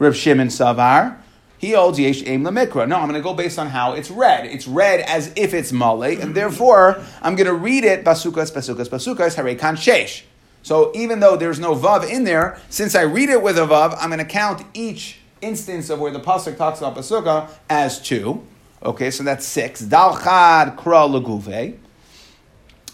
Reb 0.00 0.14
Shimon 0.14 0.48
Savar, 0.48 1.16
he 1.60 1.72
holds 1.72 2.00
yesh 2.00 2.22
aim 2.24 2.42
lemikra. 2.42 2.88
No, 2.88 2.96
I'm 2.96 3.06
going 3.06 3.12
to 3.12 3.20
go 3.20 3.34
based 3.34 3.58
on 3.58 3.66
how 3.66 3.92
it's 3.92 4.10
read. 4.10 4.46
It's 4.46 4.66
read 4.66 5.00
as 5.00 5.30
if 5.36 5.52
it's 5.52 5.72
male, 5.72 6.02
and 6.02 6.34
therefore 6.34 7.02
I'm 7.20 7.36
going 7.36 7.48
to 7.48 7.52
read 7.52 7.84
it 7.84 8.02
basukas, 8.02 8.50
basukas, 8.50 8.88
basukas, 8.88 9.36
harekan 9.36 9.76
shesh. 9.76 10.22
So 10.62 10.90
even 10.94 11.20
though 11.20 11.36
there's 11.36 11.60
no 11.60 11.74
vav 11.74 12.08
in 12.08 12.24
there, 12.24 12.58
since 12.70 12.94
I 12.94 13.02
read 13.02 13.28
it 13.28 13.42
with 13.42 13.58
a 13.58 13.66
vav, 13.66 13.94
I'm 14.00 14.08
going 14.08 14.20
to 14.20 14.24
count 14.24 14.64
each 14.72 15.18
instance 15.42 15.90
of 15.90 16.00
where 16.00 16.10
the 16.10 16.18
pasuk 16.18 16.56
talks 16.56 16.78
about 16.78 16.96
basuka 16.96 17.50
as 17.68 18.00
two. 18.00 18.42
Okay, 18.82 19.10
so 19.10 19.22
that's 19.22 19.44
six. 19.44 19.82
Dalchad 19.82 20.78
kra 20.78 21.06
leguve. 21.10 21.76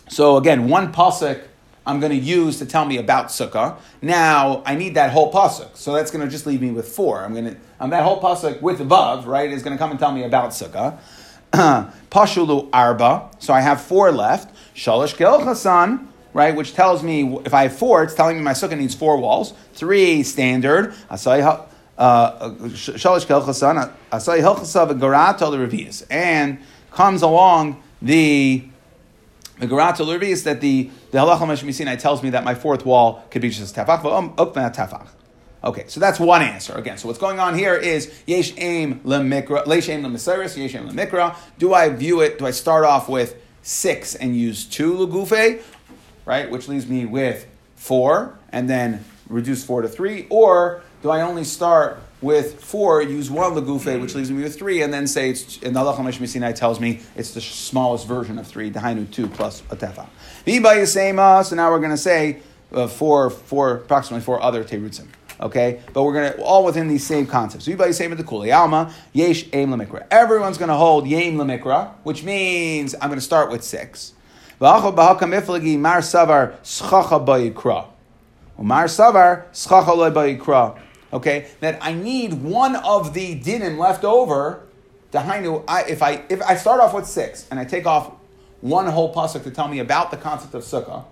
So 0.08 0.38
again, 0.38 0.68
one 0.68 0.92
pasuk 0.92 1.40
I'm 1.86 2.00
going 2.00 2.10
to 2.10 2.18
use 2.18 2.58
to 2.58 2.66
tell 2.66 2.84
me 2.84 2.96
about 2.96 3.26
sukkah. 3.26 3.78
Now 4.02 4.64
I 4.66 4.74
need 4.74 4.96
that 4.96 5.12
whole 5.12 5.32
pasuk, 5.32 5.76
so 5.76 5.92
that's 5.92 6.10
going 6.10 6.24
to 6.24 6.28
just 6.28 6.46
leave 6.46 6.60
me 6.60 6.72
with 6.72 6.88
four. 6.88 7.22
I'm 7.22 7.32
going 7.32 7.44
to 7.44 7.56
um, 7.80 7.90
that 7.90 8.02
whole 8.02 8.20
pasuk 8.20 8.62
with 8.62 8.78
vav 8.80 9.26
right 9.26 9.50
is 9.50 9.62
going 9.62 9.76
to 9.76 9.78
come 9.78 9.90
and 9.90 10.00
tell 10.00 10.12
me 10.12 10.24
about 10.24 10.50
sukkah. 10.50 10.98
Pashulu 12.10 12.68
arba. 12.72 13.30
So 13.38 13.52
I 13.52 13.60
have 13.60 13.80
four 13.80 14.10
left. 14.10 14.54
Shalosh 14.74 15.14
Chasan, 15.14 16.06
right, 16.32 16.54
which 16.54 16.74
tells 16.74 17.02
me 17.02 17.38
if 17.44 17.54
I 17.54 17.64
have 17.64 17.76
four, 17.76 18.02
it's 18.02 18.14
telling 18.14 18.36
me 18.36 18.42
my 18.42 18.52
sukkah 18.52 18.76
needs 18.76 18.94
four 18.94 19.16
walls. 19.18 19.54
Three 19.74 20.22
standard. 20.22 20.92
Asai 21.10 21.66
uh, 21.98 22.50
Shalosh 22.50 23.26
Chasan. 23.26 23.92
Asai 24.10 24.40
Hilchasav 24.40 24.98
Garato 24.98 25.50
the 25.50 25.58
revius 25.58 26.04
and 26.10 26.58
comes 26.90 27.22
along 27.22 27.82
the 28.02 28.64
the 29.58 29.66
revius 29.66 30.44
that 30.44 30.60
the 30.60 30.90
the 31.10 31.18
halacha 31.18 31.40
mashmisinai 31.40 31.98
tells 31.98 32.22
me 32.22 32.30
that 32.30 32.44
my 32.44 32.54
fourth 32.54 32.84
wall 32.84 33.24
could 33.30 33.40
be 33.40 33.48
just 33.48 33.76
a 33.76 33.80
tefach, 33.80 34.02
but 34.02 34.54
tefach. 34.54 35.08
Okay, 35.64 35.84
so 35.88 35.98
that's 36.00 36.20
one 36.20 36.42
answer. 36.42 36.74
Again, 36.74 36.98
so 36.98 37.08
what's 37.08 37.18
going 37.18 37.40
on 37.40 37.58
here 37.58 37.74
is 37.74 38.12
yesh 38.26 38.52
aim 38.56 39.00
lemikra, 39.00 39.66
aim 39.88 40.02
lemisiris, 40.02 40.56
yesh 40.56 40.74
aim 40.74 40.88
lemikra. 40.88 41.36
Do 41.58 41.74
I 41.74 41.88
view 41.88 42.20
it? 42.20 42.38
Do 42.38 42.46
I 42.46 42.50
start 42.52 42.84
off 42.84 43.08
with 43.08 43.36
six 43.62 44.14
and 44.14 44.36
use 44.36 44.64
two 44.64 44.94
lugufe, 44.94 45.62
right, 46.24 46.50
which 46.50 46.68
leaves 46.68 46.86
me 46.86 47.04
with 47.04 47.46
four, 47.74 48.38
and 48.50 48.70
then 48.70 49.04
reduce 49.28 49.64
four 49.64 49.82
to 49.82 49.88
three, 49.88 50.26
or 50.30 50.82
do 51.02 51.10
I 51.10 51.22
only 51.22 51.42
start 51.42 51.98
with 52.22 52.62
four, 52.62 53.02
use 53.02 53.30
one 53.30 53.52
lagufe, 53.52 54.00
which 54.00 54.14
leaves 54.14 54.30
me 54.30 54.42
with 54.42 54.56
three, 54.56 54.82
and 54.82 54.92
then 54.92 55.06
say 55.06 55.30
it's 55.30 55.58
in 55.58 55.72
the 55.72 55.80
halacha 55.80 55.98
mishmisinai 55.98 56.54
tells 56.54 56.78
me 56.78 57.00
it's 57.16 57.34
the 57.34 57.40
smallest 57.40 58.06
version 58.06 58.38
of 58.38 58.46
three, 58.46 58.70
dahainu 58.70 59.10
two 59.10 59.26
plus 59.26 59.62
a 59.70 59.76
tefa. 59.76 60.06
So 61.44 61.56
now 61.56 61.70
we're 61.72 61.80
to 61.90 61.96
say 61.96 62.38
uh, 62.72 62.86
four, 62.86 63.30
four, 63.30 63.74
approximately 63.74 64.24
four 64.24 64.40
other 64.40 64.62
terutzim. 64.62 65.08
Okay, 65.38 65.82
but 65.92 66.02
we're 66.02 66.14
gonna 66.14 66.42
all 66.42 66.64
within 66.64 66.88
these 66.88 67.06
same 67.06 67.26
concepts. 67.26 67.68
Everybody 67.68 67.92
say 67.92 68.06
the 68.06 68.24
kuli 68.24 68.52
alma 68.52 68.94
yesh 69.12 69.44
aim 69.52 69.70
lemikra. 69.70 70.06
Everyone's 70.10 70.56
gonna 70.56 70.76
hold 70.76 71.06
yem 71.06 71.34
lemikra, 71.36 71.90
which 72.04 72.24
means 72.24 72.94
I'm 72.94 73.10
gonna 73.10 73.20
start 73.20 73.50
with 73.50 73.62
six. 73.62 74.14
Mar 74.60 74.80
savar 74.80 76.54
schacha 76.62 77.20
savar. 79.58 80.78
Okay, 81.12 81.46
that 81.60 81.78
I 81.82 81.92
need 81.92 82.32
one 82.32 82.76
of 82.76 83.12
the 83.12 83.38
dinim 83.38 83.76
left 83.78 84.04
over. 84.04 84.62
Dahainu, 85.12 85.64
I, 85.68 85.84
if 85.84 86.02
I 86.02 86.24
if 86.30 86.42
I 86.42 86.56
start 86.56 86.80
off 86.80 86.94
with 86.94 87.06
six 87.06 87.46
and 87.50 87.60
I 87.60 87.64
take 87.64 87.86
off 87.86 88.12
one 88.62 88.86
whole 88.86 89.14
pasuk 89.14 89.44
to 89.44 89.50
tell 89.50 89.68
me 89.68 89.78
about 89.80 90.10
the 90.10 90.16
concept 90.16 90.54
of 90.54 90.62
sukkah, 90.62 91.04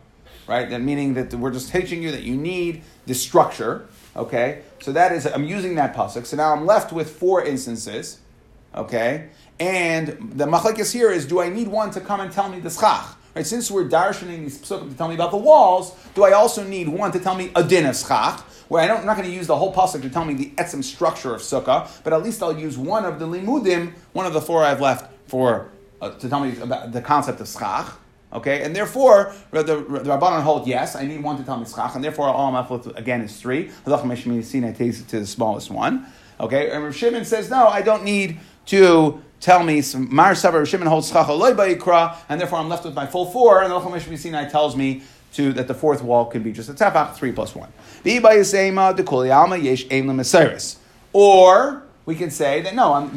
right? 0.49 0.69
That 0.69 0.81
meaning 0.81 1.13
that 1.15 1.33
we're 1.35 1.53
just 1.53 1.71
teaching 1.71 2.03
you 2.03 2.11
that 2.11 2.23
you 2.23 2.37
need 2.37 2.83
the 3.07 3.15
structure 3.15 3.87
Okay, 4.17 4.63
so 4.81 4.93
that 4.93 5.13
is 5.13 5.27
I'm 5.27 5.45
using 5.45 5.75
that 5.75 5.95
pasuk. 5.95 6.27
So 6.27 6.37
now 6.37 6.53
I'm 6.53 6.67
left 6.67 6.93
with 6.93 7.11
four 7.11 7.45
instances. 7.45 8.21
Okay, 8.75 9.29
and 9.59 10.09
the 10.35 10.47
machlekes 10.47 10.93
here 10.93 11.11
is: 11.11 11.27
Do 11.27 11.41
I 11.41 11.49
need 11.49 11.69
one 11.69 11.91
to 11.93 12.01
come 12.01 12.21
and 12.21 12.31
tell 12.31 12.49
me 12.49 12.61
the 12.61 12.71
schach? 12.71 13.17
Right, 13.35 13.45
since 13.45 13.69
we're 13.69 13.89
darshaning 13.89 14.43
these 14.43 14.61
psukim 14.61 14.91
to 14.91 14.97
tell 14.97 15.09
me 15.09 15.17
about 15.17 15.33
the 15.33 15.37
walls, 15.37 15.97
do 16.15 16.23
I 16.23 16.33
also 16.33 16.63
need 16.63 16.89
one 16.89 17.11
to 17.11 17.19
tell 17.19 17.35
me 17.35 17.51
a 17.57 17.65
din 17.65 17.87
of 17.87 17.97
schach? 17.97 18.41
Where 18.69 18.81
I 18.81 18.97
I'm 18.97 19.05
not 19.05 19.17
going 19.17 19.29
to 19.29 19.35
use 19.35 19.49
the 19.49 19.57
whole 19.57 19.75
pasuk 19.75 20.03
to 20.03 20.11
tell 20.11 20.25
me 20.25 20.35
the 20.35 20.51
etzim 20.51 20.85
structure 20.85 21.35
of 21.35 21.41
sukkah, 21.41 21.89
but 22.05 22.13
at 22.13 22.23
least 22.23 22.43
I'll 22.43 22.57
use 22.57 22.79
one 22.79 23.05
of 23.05 23.19
the 23.19 23.27
limudim, 23.27 23.93
one 24.13 24.27
of 24.27 24.33
the 24.33 24.41
four 24.41 24.65
I've 24.65 24.81
left 24.81 25.13
for 25.27 25.71
uh, 26.01 26.11
to 26.11 26.29
tell 26.29 26.41
me 26.41 26.57
about 26.59 26.93
the 26.93 27.03
concept 27.03 27.41
of 27.41 27.49
schach. 27.49 27.93
Okay, 28.35 28.63
and 28.63 28.75
therefore 28.75 29.33
the, 29.53 29.63
the 29.63 29.77
Rabbanon 29.77 30.43
hold 30.43 30.67
yes. 30.67 30.97
I 30.97 31.07
need 31.07 31.23
one 31.23 31.37
to 31.37 31.45
tell 31.45 31.57
me 31.57 31.67
schach, 31.67 31.95
and 31.95 32.03
therefore 32.03 32.29
all 32.29 32.51
with 32.71 32.87
again 32.97 33.21
is 33.21 33.41
three. 33.41 33.71
Halach 33.87 34.77
takes 34.77 35.01
it 35.01 35.09
to 35.09 35.21
the 35.21 35.27
smallest 35.27 35.71
one. 35.71 36.07
Okay, 36.41 36.71
and 36.71 36.83
Rav 36.83 36.97
Shimon 36.97 37.25
says 37.25 37.49
no, 37.49 37.69
I 37.69 37.83
don't 37.83 38.03
need 38.03 38.39
to 38.67 39.23
tell 39.41 39.63
me 39.63 39.83
Mar 39.97 40.33
Savar 40.33 40.55
Rav 40.55 40.69
Shimon 40.69 40.89
holds 40.89 41.11
schach 41.11 41.29
Ikra, 41.29 42.17
and 42.29 42.41
therefore 42.41 42.59
I'm 42.59 42.69
left 42.69 42.85
with 42.85 42.95
my 42.95 43.07
full 43.07 43.27
four. 43.27 43.63
And 43.63 43.71
the 43.71 43.79
Halach 43.79 44.51
tells 44.51 44.75
me 44.75 45.03
to 45.35 45.53
that 45.53 45.69
the 45.69 45.75
fourth 45.75 46.03
wall 46.03 46.27
can 46.27 46.43
be 46.43 46.53
just 46.53 46.69
a 46.69 46.75
tefach, 46.75 47.15
three 47.15 47.33
plus 47.33 47.55
one. 47.55 47.73
Or 51.13 51.83
we 52.07 52.15
can 52.17 52.31
say 52.31 52.61
that 52.63 52.75
no, 52.75 52.93
I'm 52.95 53.17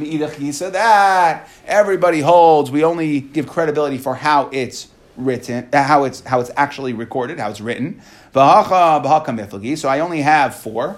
that 0.73 1.49
everybody 1.65 2.21
holds. 2.21 2.71
We 2.71 2.84
only 2.84 3.19
give 3.19 3.47
credibility 3.47 3.97
for 3.97 4.15
how 4.15 4.49
it's 4.51 4.88
written, 5.17 5.67
uh, 5.73 5.84
how 5.84 6.03
it's 6.06 6.21
how 6.21 6.39
it's 6.39 6.51
actually 6.56 6.93
recorded, 6.93 7.39
how 7.39 7.49
it's 7.49 7.60
written. 7.60 8.01
So 8.34 8.41
I 8.41 9.99
only 9.99 10.21
have 10.21 10.56
four. 10.56 10.97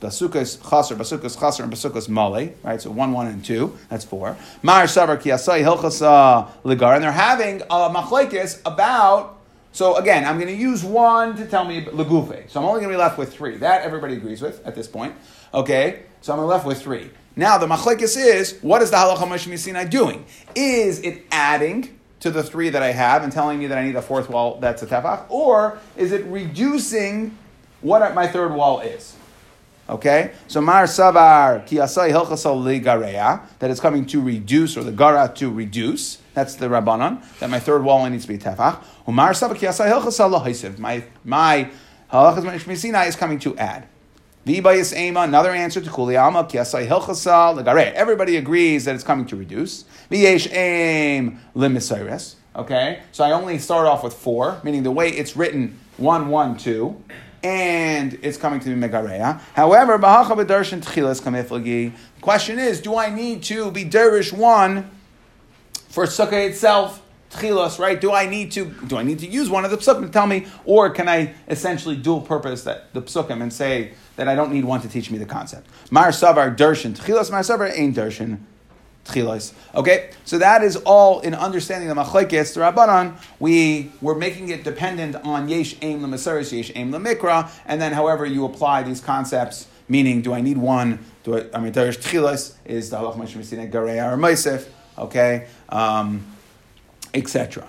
Basukas 0.00 0.58
chaser, 0.68 0.96
basukas 0.96 1.38
chaser, 1.38 1.62
and 1.62 1.72
basukas 1.72 2.08
male. 2.08 2.52
Right, 2.64 2.82
so 2.82 2.90
one, 2.90 3.12
one, 3.12 3.28
and 3.28 3.44
two. 3.44 3.78
That's 3.88 4.04
four. 4.04 4.36
Mar 4.60 4.84
savar 4.84 5.16
kiyasai 5.16 5.62
hilchasa 5.62 6.50
ligar, 6.64 6.96
and 6.96 7.04
they're 7.04 7.12
having 7.12 7.60
a 7.62 7.88
machlekes 7.88 8.60
about. 8.66 9.38
So 9.70 9.96
again, 9.96 10.24
I'm 10.24 10.40
going 10.40 10.52
to 10.52 10.60
use 10.60 10.82
one 10.82 11.36
to 11.36 11.46
tell 11.46 11.64
me 11.64 11.84
legufe. 11.84 12.50
So 12.50 12.60
I'm 12.60 12.66
only 12.66 12.80
going 12.80 12.90
to 12.90 12.98
be 12.98 13.00
left 13.00 13.16
with 13.16 13.32
three. 13.32 13.58
That 13.58 13.82
everybody 13.82 14.14
agrees 14.14 14.42
with 14.42 14.66
at 14.66 14.74
this 14.74 14.88
point. 14.88 15.14
Okay, 15.54 16.02
so 16.20 16.32
I'm 16.32 16.40
left 16.40 16.66
with 16.66 16.82
three. 16.82 17.10
Now 17.36 17.58
the 17.58 17.66
machlekes 17.66 18.16
is 18.16 18.58
what 18.60 18.82
is 18.82 18.90
the 18.90 18.96
halacha 18.96 19.18
Moshe 19.18 19.90
doing? 19.90 20.24
Is 20.56 20.98
it 21.00 21.24
adding? 21.30 21.98
To 22.22 22.30
the 22.30 22.42
three 22.42 22.70
that 22.70 22.82
I 22.82 22.92
have 22.92 23.24
and 23.24 23.32
telling 23.32 23.58
me 23.58 23.66
that 23.66 23.76
I 23.76 23.84
need 23.84 23.96
a 23.96 24.02
fourth 24.02 24.30
wall 24.30 24.58
that's 24.60 24.82
a 24.82 24.86
tefach? 24.86 25.26
Or 25.28 25.78
is 25.96 26.12
it 26.12 26.24
reducing 26.26 27.36
what 27.80 28.14
my 28.14 28.28
third 28.28 28.54
wall 28.54 28.80
is? 28.80 29.16
Okay, 29.88 30.32
so 30.46 30.60
Mar 30.60 30.84
Savar 30.84 31.66
Kiyasai 31.66 32.10
Hilchasal 32.12 32.82
Gareya, 32.82 33.42
that 33.58 33.70
is 33.70 33.80
coming 33.80 34.06
to 34.06 34.22
reduce, 34.22 34.76
or 34.76 34.84
the 34.84 34.92
Gara 34.92 35.30
to 35.34 35.50
reduce. 35.50 36.18
That's 36.34 36.54
the 36.54 36.66
Rabbanon, 36.66 37.20
that 37.40 37.50
my 37.50 37.58
third 37.58 37.82
wall 37.82 38.08
needs 38.08 38.24
to 38.24 38.28
be 38.28 38.38
Tefach. 38.38 38.82
Umar 39.08 39.32
Savar 39.32 39.56
Kiyasai 39.56 39.90
Hilchasal 39.90 40.40
Lahisiv, 40.40 40.78
my, 40.78 41.02
my 41.24 41.68
Halachas 42.12 43.08
is 43.08 43.16
coming 43.16 43.40
to 43.40 43.56
add. 43.58 43.88
V'bayis 44.46 44.96
ema, 44.96 45.20
another 45.20 45.52
answer 45.52 45.80
to 45.80 45.88
kuliyama, 45.88 46.50
kiasai 46.50 46.88
hilchasal, 46.88 47.62
legare. 47.62 47.92
Everybody 47.92 48.36
agrees 48.36 48.84
that 48.86 48.94
it's 48.96 49.04
coming 49.04 49.24
to 49.26 49.36
reduce. 49.36 49.84
V'yesh 50.10 50.52
aim 50.52 51.38
limisayres. 51.54 52.34
Okay, 52.56 53.00
so 53.12 53.24
I 53.24 53.30
only 53.30 53.58
start 53.58 53.86
off 53.86 54.02
with 54.02 54.14
four, 54.14 54.60
meaning 54.64 54.82
the 54.82 54.90
way 54.90 55.08
it's 55.10 55.36
written, 55.36 55.78
one, 55.96 56.28
one, 56.28 56.56
two, 56.56 57.02
and 57.44 58.18
it's 58.22 58.36
coming 58.36 58.60
to 58.60 58.68
be 58.68 58.74
megareya. 58.74 59.40
However, 59.54 59.98
bahacha 59.98 60.34
tchilas 60.44 61.22
kamiflagi. 61.22 61.92
The 61.92 62.20
Question 62.20 62.58
is, 62.58 62.80
do 62.80 62.96
I 62.96 63.10
need 63.10 63.42
to 63.44 63.70
be 63.70 63.84
derish 63.84 64.32
one 64.32 64.90
for 65.88 66.04
sukkah 66.06 66.48
itself? 66.48 67.01
Tchilas, 67.32 67.78
right? 67.78 68.00
Do 68.00 68.12
I 68.12 68.26
need 68.26 68.52
to 68.52 68.66
do 68.86 68.96
I 68.96 69.02
need 69.02 69.18
to 69.20 69.26
use 69.26 69.50
one 69.50 69.64
of 69.64 69.70
the 69.70 69.78
psukim 69.78 70.02
to 70.02 70.08
tell 70.08 70.26
me, 70.26 70.46
or 70.64 70.90
can 70.90 71.08
I 71.08 71.34
essentially 71.48 71.96
dual 71.96 72.20
purpose 72.20 72.64
that 72.64 72.92
the 72.92 73.02
psukim 73.02 73.42
and 73.42 73.52
say 73.52 73.92
that 74.16 74.28
I 74.28 74.34
don't 74.34 74.52
need 74.52 74.64
one 74.64 74.80
to 74.82 74.88
teach 74.88 75.10
me 75.10 75.18
the 75.18 75.26
concept. 75.26 75.68
Mar 75.90 76.08
Savar 76.08 76.56
Darshan 76.56 76.96
Tchilas, 76.96 77.30
Mar 77.30 77.40
Savar 77.40 77.72
Ain 77.76 77.94
Darshan 77.94 78.40
Tchilas. 79.04 79.52
Okay, 79.74 80.10
so 80.24 80.38
that 80.38 80.62
is 80.62 80.76
all 80.76 81.20
in 81.20 81.34
understanding 81.34 81.88
the 81.88 81.94
Machlekes, 81.94 82.54
the 82.54 82.60
Rabbanan, 82.60 83.16
we 83.40 83.90
were 84.00 84.14
making 84.14 84.50
it 84.50 84.64
dependent 84.64 85.16
on 85.16 85.48
Yesh 85.48 85.76
Aim 85.82 86.00
Lemasaris, 86.00 86.52
Yesh 86.52 86.70
Aim 86.74 86.92
Lemikra, 86.92 87.50
and 87.66 87.80
then 87.80 87.92
however 87.92 88.24
you 88.24 88.44
apply 88.44 88.82
these 88.82 89.00
concepts, 89.00 89.66
meaning 89.88 90.22
do 90.22 90.32
I 90.32 90.40
need 90.40 90.58
one, 90.58 91.00
do 91.24 91.38
I, 91.38 91.46
I 91.54 91.60
mean, 91.60 91.72
Darish 91.72 91.98
Tchilas 91.98 92.54
is 92.64 92.90
the 92.90 92.98
Halach 92.98 93.16
or 93.16 94.16
Maisif, 94.18 94.68
okay, 94.98 95.48
um, 95.68 96.24
etc. 97.14 97.68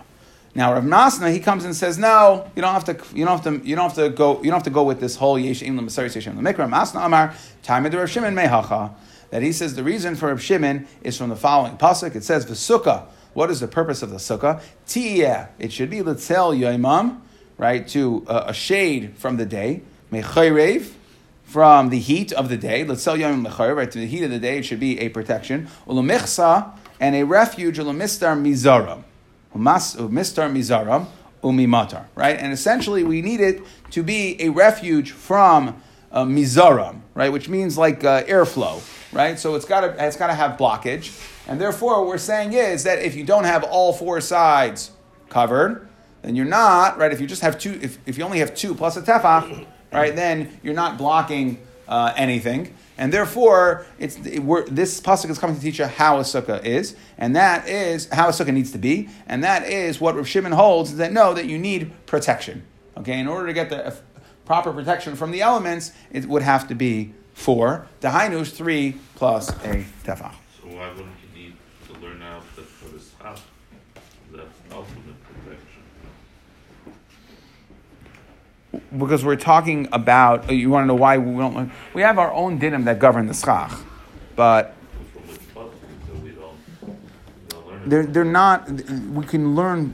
Now 0.56 0.73
Rav 0.73 0.84
Masna 0.84 1.34
he 1.34 1.39
comes 1.39 1.65
and 1.65 1.75
says, 1.75 1.97
no, 1.97 2.49
you 2.56 2.62
don't 2.62 2.73
have 2.73 2.86
to, 2.86 2.97
you 3.15 3.25
don't 3.25 3.43
have 3.43 3.62
to, 3.62 3.67
you 3.67 3.75
don't 3.75 3.86
have 3.89 3.95
to 3.95 4.10
go, 4.10 4.38
you 4.38 4.51
don't 4.51 4.53
have 4.53 4.63
to 4.63 4.69
go 4.69 4.84
with 4.84 4.99
this 4.99 5.15
whole 5.15 5.39
Yesh 5.39 5.63
Im 5.63 5.77
L'Masaris 5.77 6.15
Yesh 6.15 6.27
Im 6.27 6.38
L'Mikra. 6.38 6.69
Masna 6.69 7.06
Amar 7.06 7.34
Time 7.63 7.86
of 7.86 7.93
Rav 7.93 8.10
Shimon 8.10 8.36
Mehacha 8.36 8.93
that 9.34 9.41
he 9.41 9.51
says 9.51 9.73
the 9.73 9.84
reason 9.84 10.15
for 10.15 10.27
Rav 10.27 10.39
Shimon 10.39 10.88
is 11.01 11.17
from 11.17 11.29
the 11.29 11.36
following 11.36 11.75
pasuk. 11.75 12.15
It 12.15 12.23
says 12.23 12.45
V'sukkah 12.45 13.06
What 13.34 13.49
is 13.49 13.60
the 13.60 13.67
purpose 13.67 14.03
of 14.03 14.12
the 14.12 14.17
sukkah? 14.17 14.62
Tiyeh. 14.86 15.49
It 15.58 15.71
should 15.71 15.89
be 15.89 16.01
litzel 16.01 16.56
yoimam, 16.56 17.19
right, 17.58 17.88
to 17.88 18.23
uh, 18.27 18.43
a 18.45 18.53
shade 18.53 19.17
from 19.17 19.38
the 19.38 19.45
day. 19.47 19.82
Mechayrev, 20.12 20.93
from 21.45 21.89
the 21.89 21.97
heat 21.97 22.32
of 22.32 22.49
the 22.49 22.58
day. 22.58 22.86
Litzel 22.86 23.17
yoimam 23.17 23.47
lechayrev, 23.47 23.75
right, 23.75 23.89
to 23.89 23.97
the 23.97 24.06
heat 24.06 24.21
of 24.21 24.29
the 24.29 24.38
day. 24.38 24.60
It 24.60 24.65
should 24.65 24.79
be 24.79 24.99
a 24.99 25.10
protection. 25.10 25.67
Ulamichsa, 25.88 26.69
and 26.99 27.15
a 27.15 27.23
refuge, 27.23 27.79
ulamistar 27.79 28.39
mizaram. 28.39 29.03
Mistar 29.54 30.52
mizaram, 30.52 31.08
umimatar, 31.44 32.06
right? 32.16 32.38
And 32.38 32.52
essentially, 32.52 33.04
we 33.04 33.22
need 33.22 33.39
it 33.39 33.62
to 33.92 34.04
be 34.04 34.42
a 34.42 34.50
refuge 34.50 35.12
from 35.12 35.82
uh, 36.12 36.26
mizaram, 36.26 37.02
right? 37.13 37.32
Which 37.32 37.50
means 37.50 37.78
like 37.78 38.04
uh, 38.04 38.24
airflow, 38.24 38.82
right? 39.13 39.38
So 39.38 39.56
it's 39.56 39.66
got 39.66 39.82
to 39.82 40.06
it's 40.06 40.18
got 40.18 40.28
to 40.28 40.34
have 40.34 40.58
blockage, 40.58 41.12
and 41.48 41.60
therefore, 41.60 42.00
what 42.00 42.08
we're 42.08 42.18
saying 42.18 42.54
is 42.54 42.84
that 42.84 43.00
if 43.00 43.16
you 43.16 43.24
don't 43.24 43.46
have 43.46 43.63
all 43.63 43.94
four 43.94 44.22
sides 44.22 44.92
covered, 45.30 45.88
then 46.22 46.36
you're 46.36 46.46
not 46.46 46.98
right. 46.98 47.12
If 47.12 47.20
you 47.20 47.28
just 47.28 47.42
have 47.42 47.60
two, 47.60 47.80
if, 47.82 47.98
if 48.06 48.18
you 48.18 48.24
only 48.24 48.39
have 48.39 48.56
two 48.56 48.74
plus 48.74 48.98
a 48.98 49.02
tefach, 49.02 49.66
right, 49.92 50.16
then 50.16 50.60
you're 50.63 50.74
not 50.74 50.98
blocking 50.98 51.58
uh, 51.88 52.13
anything. 52.16 52.74
And 52.97 53.12
therefore, 53.12 53.86
it's, 53.97 54.17
it, 54.17 54.43
this 54.75 55.01
pasuk 55.01 55.29
is 55.29 55.39
coming 55.39 55.56
to 55.56 55.62
teach 55.62 55.79
you 55.79 55.86
how 55.86 56.17
a 56.17 56.21
sukkah 56.21 56.63
is, 56.63 56.95
and 57.17 57.36
that 57.36 57.67
is 57.67 58.08
how 58.10 58.29
a 58.29 58.32
sukkah 58.32 58.53
needs 58.53 58.71
to 58.71 58.77
be, 58.77 59.10
and 59.25 59.43
that 59.43 59.67
is 59.67 59.99
what 59.99 60.15
Rav 60.15 60.27
Shimon 60.27 60.51
holds 60.51 60.91
is 60.91 60.97
that 60.97 61.12
no, 61.12 61.34
that 61.34 61.45
you 61.45 61.58
need 61.58 61.91
protection. 62.06 62.63
Okay, 62.95 63.19
in 63.19 63.27
order 63.27 63.47
to 63.47 63.53
get 63.53 63.69
the 63.69 63.88
uh, 63.88 63.95
proper 64.45 64.71
protection 64.71 65.15
from 65.15 65.32
the 65.32 65.41
elements, 65.41 65.91
it 66.12 66.25
would 66.27 66.43
have 66.43 66.67
to 66.67 66.75
be 66.75 67.13
four. 67.34 67.88
The 68.01 68.10
Hainus 68.10 68.51
three 68.51 68.99
plus 69.15 69.49
a 69.49 69.86
tefach. 70.03 70.36
So 70.62 70.67
why 70.67 70.89
wouldn't 70.89 71.08
you 71.36 71.43
need 71.43 71.53
to 71.88 71.99
learn 71.99 72.21
out 72.21 72.43
that 72.56 72.65
for 72.65 72.89
the 72.89 72.99
schach, 72.99 73.39
that's 74.32 74.60
ultimate 74.71 75.23
protection? 75.23 75.82
Because 78.97 79.23
we're 79.23 79.36
talking 79.36 79.88
about, 79.91 80.51
you 80.51 80.69
want 80.69 80.83
to 80.83 80.88
know 80.88 80.95
why 80.95 81.17
we 81.17 81.36
don't? 81.38 81.71
We 81.93 82.01
have 82.01 82.17
our 82.17 82.31
own 82.33 82.59
dinim 82.59 82.86
that 82.86 82.99
govern 82.99 83.27
the 83.27 83.33
schach, 83.33 83.71
but 84.36 84.75
they're, 87.86 88.05
they're 88.05 88.23
not, 88.23 88.69
we 88.69 89.25
can 89.25 89.55
learn, 89.55 89.93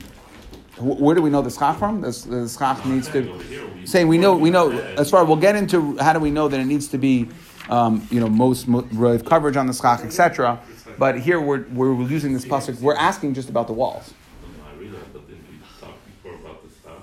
where 0.78 1.14
do 1.14 1.22
we 1.22 1.28
know 1.30 1.42
the 1.42 1.50
schach 1.50 1.78
from? 1.78 2.00
The, 2.00 2.10
the 2.28 2.48
schach 2.48 2.84
needs 2.86 3.08
to, 3.08 3.22
here, 3.22 4.06
we- 4.06 4.18
know, 4.18 4.36
we 4.36 4.50
know, 4.50 4.70
as 4.70 5.10
far, 5.10 5.24
we'll 5.24 5.36
get 5.36 5.56
into 5.56 5.96
how 5.98 6.12
do 6.12 6.20
we 6.20 6.30
know 6.30 6.48
that 6.48 6.58
it 6.60 6.64
needs 6.66 6.88
to 6.88 6.98
be, 6.98 7.28
um, 7.68 8.06
you 8.10 8.20
know, 8.20 8.28
most, 8.28 8.66
mo- 8.68 8.82
roiv 8.82 9.26
coverage 9.26 9.56
on 9.56 9.66
the 9.66 9.74
schach, 9.74 10.00
etc. 10.00 10.58
But 10.98 11.18
here 11.20 11.40
we're, 11.40 11.64
we're 11.68 12.00
using 12.08 12.32
this 12.32 12.44
pasuk, 12.44 12.80
we're 12.80 12.96
asking 12.96 13.34
just 13.34 13.48
about 13.50 13.66
the 13.66 13.72
walls. 13.72 14.14
No, 14.42 14.64
I 14.64 14.74
realize, 14.80 15.02
but 15.12 15.26
didn't 15.28 15.44
we 15.50 15.58
talk 15.80 15.94
before 16.06 16.34
about 16.36 16.62
the 16.62 16.68
schach? 16.82 17.02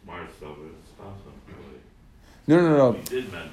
Tomorrow's 0.00 0.28
over, 0.42 0.60
the 0.62 0.96
schach, 0.96 1.06
really. 1.48 1.80
No, 2.50 2.56
no, 2.60 2.76
no, 2.76 2.90
We 2.90 3.02
did 3.02 3.30
mention 3.30 3.52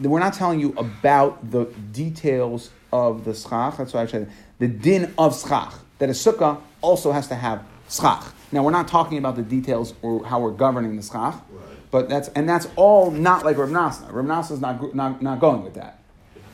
that. 0.00 0.08
we're 0.08 0.20
not 0.20 0.32
telling 0.32 0.58
you 0.58 0.72
about 0.78 1.50
the 1.50 1.66
details 1.92 2.70
of 2.90 3.26
the 3.26 3.34
schach. 3.34 3.76
That's 3.76 3.92
why 3.92 4.02
I 4.02 4.06
said 4.06 4.30
the 4.58 4.68
din 4.68 5.12
of 5.18 5.38
schach. 5.38 5.74
That 5.98 6.08
a 6.08 6.12
sukkah 6.12 6.58
also 6.80 7.12
has 7.12 7.28
to 7.28 7.34
have 7.34 7.62
schach. 7.90 8.24
Now 8.50 8.62
we're 8.62 8.70
not 8.70 8.88
talking 8.88 9.18
about 9.18 9.36
the 9.36 9.42
details 9.42 9.92
or 10.00 10.24
how 10.24 10.40
we're 10.40 10.52
governing 10.52 10.96
the 10.96 11.02
schach, 11.02 11.34
but 11.90 12.08
that's 12.08 12.28
and 12.28 12.48
that's 12.48 12.68
all 12.74 13.10
not 13.10 13.44
like 13.44 13.58
Rav 13.58 13.68
Masna. 13.68 14.10
Rav 14.10 14.24
Masna 14.24 14.52
is 14.52 14.60
not, 14.62 14.94
not 14.94 15.20
not 15.20 15.40
going 15.40 15.62
with 15.62 15.74
that. 15.74 15.98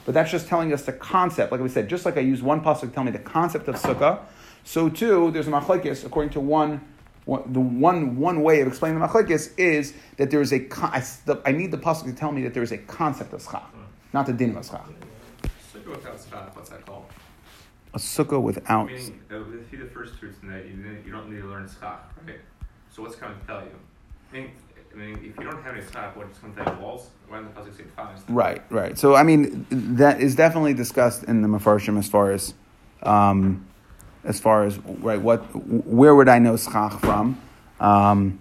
But 0.04 0.14
that's 0.14 0.32
just 0.32 0.48
telling 0.48 0.72
us 0.72 0.82
the 0.82 0.92
concept. 0.92 1.52
Like 1.52 1.60
we 1.60 1.68
said, 1.68 1.88
just 1.88 2.04
like 2.04 2.16
I 2.16 2.20
used 2.20 2.42
one 2.42 2.60
pasuk 2.60 2.80
to 2.80 2.86
tell 2.88 3.04
me 3.04 3.12
the 3.12 3.20
concept 3.20 3.68
of 3.68 3.76
sukkah, 3.76 4.18
so 4.64 4.88
too 4.88 5.30
there's 5.30 5.46
a 5.46 5.50
machlekes 5.52 6.04
according 6.04 6.30
to 6.32 6.40
one. 6.40 6.80
The 7.26 7.60
one 7.60 8.16
one 8.16 8.42
way 8.42 8.60
of 8.60 8.68
explaining 8.68 8.98
the 9.00 9.06
machlekes 9.06 9.52
is 9.58 9.94
that 10.18 10.30
there 10.30 10.40
is 10.42 10.52
a 10.52 10.60
con- 10.60 10.90
I, 10.92 11.00
the- 11.24 11.40
I 11.46 11.52
need 11.52 11.70
the 11.70 11.78
pasuk 11.78 12.04
to 12.04 12.12
tell 12.12 12.32
me 12.32 12.42
that 12.42 12.52
there 12.54 12.62
is 12.62 12.72
a 12.72 12.78
concept 12.78 13.32
of 13.32 13.42
schach, 13.42 13.64
not 14.12 14.26
the 14.26 14.32
din 14.32 14.56
of 14.56 14.66
schach. 14.66 14.86
Sukkah 15.72 15.90
without 15.96 16.18
schach, 16.30 16.54
what's 16.54 16.68
that 16.70 16.84
called? 16.84 17.06
A 17.94 17.98
sukkah 17.98 18.40
without. 18.42 18.88
Meaning, 18.88 19.20
uh, 19.30 19.36
if 19.36 19.72
you 19.72 19.78
the 19.78 19.86
first 19.86 20.16
fruits 20.16 20.36
in 20.42 20.50
that, 20.50 20.66
you, 20.66 20.74
you 21.06 21.12
don't 21.12 21.30
need 21.30 21.40
to 21.40 21.46
learn 21.46 21.66
schach, 21.68 22.00
right? 22.26 22.36
So 22.94 23.02
what's 23.02 23.16
coming 23.16 23.38
to 23.40 23.46
tell 23.46 23.60
you? 23.60 23.70
I 24.30 24.36
mean, 24.36 24.50
I 24.92 24.96
mean, 24.96 25.14
if 25.18 25.36
you 25.38 25.50
don't 25.50 25.62
have 25.62 25.74
any 25.76 25.84
schach, 25.90 26.14
what's 26.16 26.38
going 26.38 26.54
to 26.54 26.64
tell 26.64 26.74
you 26.74 26.80
walls? 26.80 27.08
Why 27.28 27.40
the 27.40 27.48
pasuk 27.48 27.76
say 27.76 27.84
five? 27.96 28.22
Right, 28.28 28.62
right. 28.70 28.98
So 28.98 29.14
I 29.14 29.22
mean, 29.22 29.66
that 29.70 30.20
is 30.20 30.34
definitely 30.34 30.74
discussed 30.74 31.24
in 31.24 31.40
the 31.42 31.48
Mefarshim 31.48 31.98
as 31.98 32.06
far 32.08 32.32
as, 32.32 32.52
um, 33.02 33.66
as 34.24 34.40
far 34.40 34.64
as 34.64 34.78
right. 34.78 35.20
What, 35.20 35.40
where 35.86 36.14
would 36.14 36.28
I 36.28 36.38
know 36.38 36.56
schach 36.56 37.00
from? 37.00 37.40
Um, 37.80 38.40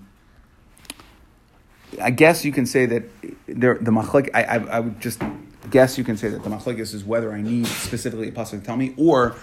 I 2.01 2.11
guess 2.11 2.43
you 2.43 2.51
can 2.51 2.65
say 2.65 2.85
that 2.87 3.03
there, 3.47 3.77
the 3.79 3.91
machlik. 3.91 4.29
I, 4.33 4.43
I, 4.43 4.55
I 4.55 4.79
would 4.79 4.99
just 4.99 5.21
guess 5.69 5.97
you 5.97 6.03
can 6.03 6.17
say 6.17 6.29
that 6.29 6.43
the 6.43 6.49
machlikus 6.49 6.93
is 6.93 7.03
whether 7.03 7.33
I 7.33 7.41
need 7.41 7.67
specifically 7.67 8.29
a 8.29 8.31
pasuk 8.31 8.51
to 8.51 8.59
tell 8.59 8.77
me, 8.77 8.93
or 8.97 9.35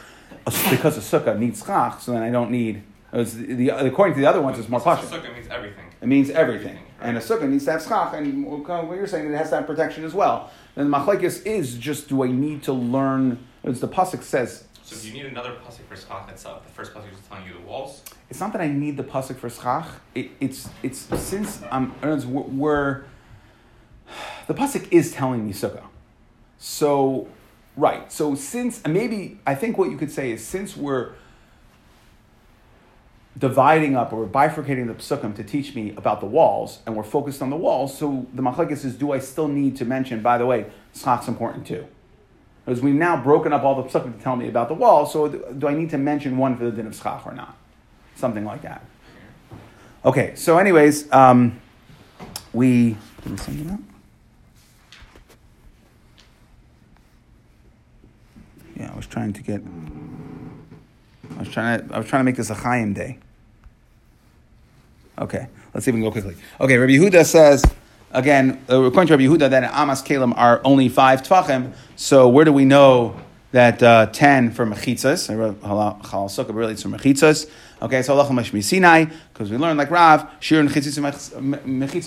because 0.70 0.96
a 0.96 1.00
sukkah 1.00 1.38
needs 1.38 1.64
schach, 1.64 2.00
so 2.00 2.12
then 2.12 2.22
I 2.22 2.31
don't 2.31 2.50
need. 2.50 2.83
The, 3.12 3.70
according 3.70 4.14
to 4.14 4.20
the 4.20 4.26
other 4.26 4.40
ones, 4.40 4.59
it's 4.59 4.68
more 4.68 4.81
pasuk. 4.81 5.09
Sukkah 5.09 5.35
means 5.35 5.48
everything. 5.48 5.87
It 6.00 6.07
means 6.07 6.31
everything. 6.31 6.79
Everything, 6.79 6.87
And 7.00 7.16
a 7.16 7.20
sukkah 7.20 7.48
needs 7.48 7.64
to 7.66 7.72
have 7.72 7.83
schach, 7.83 8.14
and 8.14 8.46
what 8.46 8.96
you're 8.96 9.07
saying, 9.07 9.33
it 9.33 9.37
has 9.37 9.50
to 9.50 9.57
have 9.57 9.66
protection 9.66 10.05
as 10.05 10.14
well. 10.14 10.50
Then 10.74 10.90
the 10.90 10.96
machlekes 10.96 11.44
is 11.44 11.76
just 11.76 12.09
do 12.09 12.22
I 12.24 12.29
need 12.29 12.62
to 12.64 12.72
learn, 12.72 13.44
as 13.64 13.81
the 13.81 13.88
pasuk 13.88 14.22
says, 14.22 14.64
So 14.90 15.00
do 15.00 15.07
you 15.07 15.22
need 15.22 15.26
another 15.26 15.53
pasuk 15.53 15.85
for 15.88 15.94
schach 15.94 16.29
itself? 16.31 16.66
The 16.66 16.72
first 16.72 16.92
pasuk 16.92 17.12
is 17.12 17.20
telling 17.29 17.46
you 17.46 17.53
the 17.53 17.61
walls. 17.61 18.03
it's 18.29 18.40
not 18.40 18.53
that 18.55 18.61
I 18.61 18.66
need 18.66 18.96
the 18.96 19.05
pasuk 19.05 19.37
for 19.37 19.48
schach. 19.48 19.87
It, 20.16 20.33
it's, 20.40 20.68
it's 20.83 20.98
since 21.20 21.62
I'm, 21.70 21.94
we're, 22.03 23.05
the 24.48 24.55
pasuk 24.55 24.88
is 24.90 25.12
telling 25.12 25.46
me 25.46 25.53
sukkah. 25.53 25.85
So, 26.59 27.29
right. 27.76 28.11
So 28.11 28.35
since, 28.35 28.85
maybe, 28.85 29.38
I 29.46 29.55
think 29.55 29.79
what 29.79 29.92
you 29.92 29.96
could 29.96 30.11
say 30.11 30.33
is 30.33 30.44
since 30.44 30.76
we're 30.76 31.12
dividing 33.38 33.94
up 33.94 34.12
or 34.12 34.26
bifurcating 34.26 34.88
the 34.88 34.94
psukim 34.94 35.37
to 35.37 35.44
teach 35.44 35.76
me 35.76 35.94
about 35.96 36.18
the 36.18 36.26
walls, 36.26 36.81
and 36.85 36.96
we're 36.96 37.05
focused 37.05 37.42
on 37.42 37.50
the 37.50 37.57
walls. 37.57 37.96
So 37.96 38.26
the 38.35 38.42
machlekes 38.42 38.85
is, 38.85 38.96
do 38.96 39.12
I 39.12 39.20
still 39.20 39.46
need 39.46 39.76
to 39.76 39.85
mention? 39.85 40.20
By 40.20 40.37
the 40.37 40.46
way, 40.46 40.66
schach's 40.94 41.29
important 41.29 41.64
too, 41.64 41.87
because 42.64 42.81
we've 42.81 42.94
now 42.94 43.20
broken 43.20 43.53
up 43.53 43.62
all 43.62 43.83
the 43.83 43.88
psukim 43.88 44.16
to 44.16 44.23
tell 44.23 44.37
me 44.37 44.49
about 44.49 44.68
the 44.68 44.75
wall, 44.75 45.07
So 45.07 45.29
do 45.29 45.66
I 45.66 45.75
need 45.75 45.90
to 45.90 45.99
mention 45.99 46.38
one 46.38 46.57
for 46.57 46.64
the 46.64 46.70
din 46.70 46.87
of 46.87 46.94
schach 46.94 47.27
or 47.27 47.33
not? 47.33 47.57
Something 48.16 48.44
like 48.44 48.62
that. 48.62 48.85
Okay. 50.05 50.35
So, 50.35 50.59
anyways, 50.59 51.11
um, 51.12 51.61
we 52.53 52.96
did 53.23 53.33
we 53.33 53.37
send 53.38 53.66
it 53.66 53.73
out? 53.73 53.81
Yeah, 58.77 58.92
I 58.92 58.96
was 58.96 59.07
trying 59.07 59.33
to 59.33 59.42
get. 59.42 59.62
I 61.37 61.38
was 61.40 61.49
trying 61.49 61.88
to. 61.88 61.94
I 61.94 61.99
was 61.99 62.07
trying 62.07 62.20
to 62.20 62.25
make 62.25 62.37
this 62.37 62.51
a 62.51 62.55
Chaim 62.55 62.94
day. 62.94 63.18
Okay, 65.18 65.49
let's 65.75 65.85
can 65.85 66.01
go 66.01 66.11
quickly. 66.11 66.35
Okay, 66.61 66.79
Rabbi 66.79 66.92
Yehuda 66.92 67.27
says 67.27 67.62
again, 68.12 68.62
uh, 68.68 68.83
according 68.83 69.09
to 69.09 69.16
Rabbi 69.16 69.25
Yehuda, 69.25 69.51
that 69.51 69.64
Amas 69.73 70.03
Kalim 70.03 70.33
are 70.37 70.61
only 70.64 70.88
five 70.88 71.23
tvachim. 71.23 71.73
So 71.96 72.29
where 72.29 72.44
do 72.44 72.53
we 72.53 72.64
know 72.64 73.16
that 73.53 73.83
uh, 73.83 74.07
ten 74.07 74.51
for 74.51 74.66
mechitzas? 74.66 75.31
I 75.31 75.35
wrote 75.35 75.61
sukkah, 75.61 76.70
it's 76.70 76.83
for 76.83 76.88
mechitzas. 76.88 77.51
Okay, 77.83 78.03
so 78.03 78.14
halacha 78.14 78.31
mashmi 78.31 78.62
Sinai 78.62 79.07
because 79.33 79.51
we 79.51 79.57
learned 79.57 79.79
like 79.79 79.90
Rav 79.90 80.31
shir 80.40 80.61
and 80.61 80.68
mechitzas 80.68 80.99
mechitza 80.99 81.37
and 81.37 81.55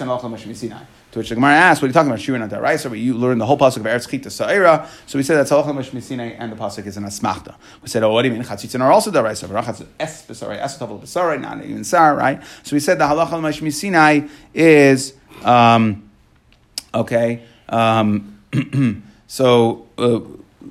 halacha 0.09 0.21
mashmi 0.21 0.55
Sinai. 0.55 0.83
To 1.11 1.19
which 1.19 1.29
the 1.29 1.35
Gemara 1.35 1.53
asks, 1.53 1.79
"What 1.79 1.85
are 1.85 1.89
you 1.89 1.93
talking 1.93 2.09
about? 2.09 2.21
Shir 2.21 2.33
and 2.33 2.51
Daraisa? 2.51 2.89
But 2.89 2.97
you 2.97 3.13
learned 3.13 3.39
the 3.39 3.45
whole 3.45 3.57
pasuk 3.57 3.77
of 3.77 3.83
Eretz 3.83 4.09
Chita 4.09 4.31
Sa'ira." 4.31 4.87
So 5.05 5.19
we 5.19 5.23
said 5.23 5.37
that's 5.37 5.51
halacha 5.51 5.65
mashmi 5.65 6.01
Sinai, 6.01 6.29
and 6.29 6.51
the 6.51 6.55
pasuk 6.55 6.87
is 6.87 6.97
an 6.97 7.03
asmachta. 7.03 7.53
We 7.83 7.87
said, 7.87 8.01
"Oh, 8.01 8.13
what 8.13 8.23
do 8.23 8.29
you 8.29 8.33
mean? 8.33 8.43
Chatzitzin 8.43 8.81
are 8.81 8.91
also 8.91 9.11
Daraisa. 9.11 9.47
Barachatz 9.47 9.85
es 9.99 10.25
b'sarai, 10.25 10.57
es 10.59 10.77
tavol 10.77 11.01
b'sarai, 11.01 11.39
not 11.39 11.63
even 11.63 11.83
sar, 11.83 12.15
right?" 12.15 12.41
So 12.63 12.75
we 12.75 12.79
said 12.79 12.97
the 12.97 13.05
halacha 13.05 13.29
mashmi 13.29 13.71
Sinai 13.71 14.21
is 14.55 15.13
um, 15.43 16.09
okay. 16.93 17.43
Um, 17.69 18.39
so 19.27 19.87
uh, 19.97 20.19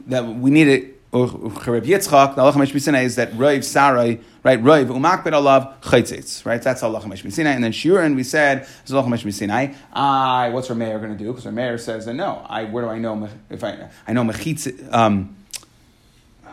that 0.07 0.27
we 0.27 0.51
need 0.51 0.69
it. 0.69 0.89
Rabbi 1.13 1.89
Yitzchak, 1.89 2.37
the 2.37 2.41
halacha 2.41 2.55
mashmi 2.55 3.03
is 3.05 3.17
that 3.17 3.37
Rav 3.37 3.63
Sarai, 3.63 4.19
right? 4.43 4.63
Rav 4.63 4.87
umakbet 4.87 5.33
alav 5.33 5.79
chaytzitz, 5.83 6.47
right? 6.47 6.63
That's 6.63 6.81
halacha 6.81 7.05
mashmi 7.05 7.31
Sinai. 7.31 7.51
And 7.51 7.63
then 7.63 7.73
Shiurin, 7.73 8.17
we 8.17 8.23
said 8.23 8.63
is 8.63 8.91
halacha 8.91 9.09
mashmi 9.09 9.31
Sinai. 9.31 9.75
I, 9.93 10.49
what's 10.49 10.69
her 10.69 10.75
mayor 10.75 10.99
going 10.99 11.13
to 11.13 11.19
do? 11.19 11.27
Because 11.27 11.45
her 11.45 11.53
mayor 11.53 11.77
says 11.77 12.07
that 12.07 12.15
no. 12.15 12.47
I, 12.49 12.65
where 12.65 12.85
do 12.85 12.89
I 12.89 12.99
know 12.99 13.29
if 13.51 13.63
I 13.63 13.91
I 14.07 14.15
know 14.15 14.25
mechitz? 14.25 14.91
Um, 14.91 15.37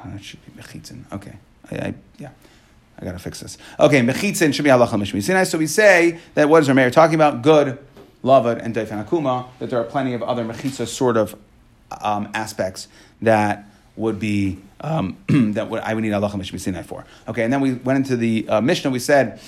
that 0.04 0.22
should 0.24 0.40
be 0.46 0.62
mechitzin. 0.62 1.04
Okay, 1.14 1.38
I, 1.72 1.76
I 1.76 1.94
yeah. 2.18 2.32
I 3.02 3.06
gotta 3.06 3.20
fix 3.20 3.40
this. 3.40 3.58
Okay, 3.80 4.02
mechitzin 4.02 4.54
should 4.54 4.66
be 4.66 4.70
halacha 4.70 4.90
mishmi 4.90 5.24
sinai. 5.24 5.44
So 5.44 5.58
we 5.58 5.68
say 5.68 6.20
that 6.34 6.50
what 6.50 6.62
is 6.64 6.70
our 6.70 6.76
mayor 6.76 6.92
talking 6.92 7.16
about? 7.16 7.42
Good, 7.42 7.80
lavad, 8.24 8.64
and 8.64 8.76
daifan 8.76 9.06
akuma. 9.06 9.48
That 9.60 9.70
there 9.70 9.80
are 9.80 9.86
plenty 9.86 10.14
of 10.14 10.24
other 10.24 10.46
mechitza 10.46 10.88
sort 10.88 11.18
of 11.18 11.36
um, 12.02 12.30
aspects 12.34 12.88
that 13.22 13.66
would 13.96 14.20
be 14.20 14.60
um, 14.82 15.18
that 15.54 15.70
would, 15.70 15.82
I 15.82 15.94
would 15.94 16.02
need 16.02 16.14
halacha 16.14 16.34
mishmisinai 16.34 16.86
for. 16.86 17.06
Okay, 17.28 17.44
and 17.44 17.52
then 17.52 17.62
we 17.62 17.74
went 17.74 17.98
into 17.98 18.16
the 18.16 18.48
uh, 18.48 18.62
Mishnah. 18.62 18.92
We 18.92 19.00
said 19.00 19.40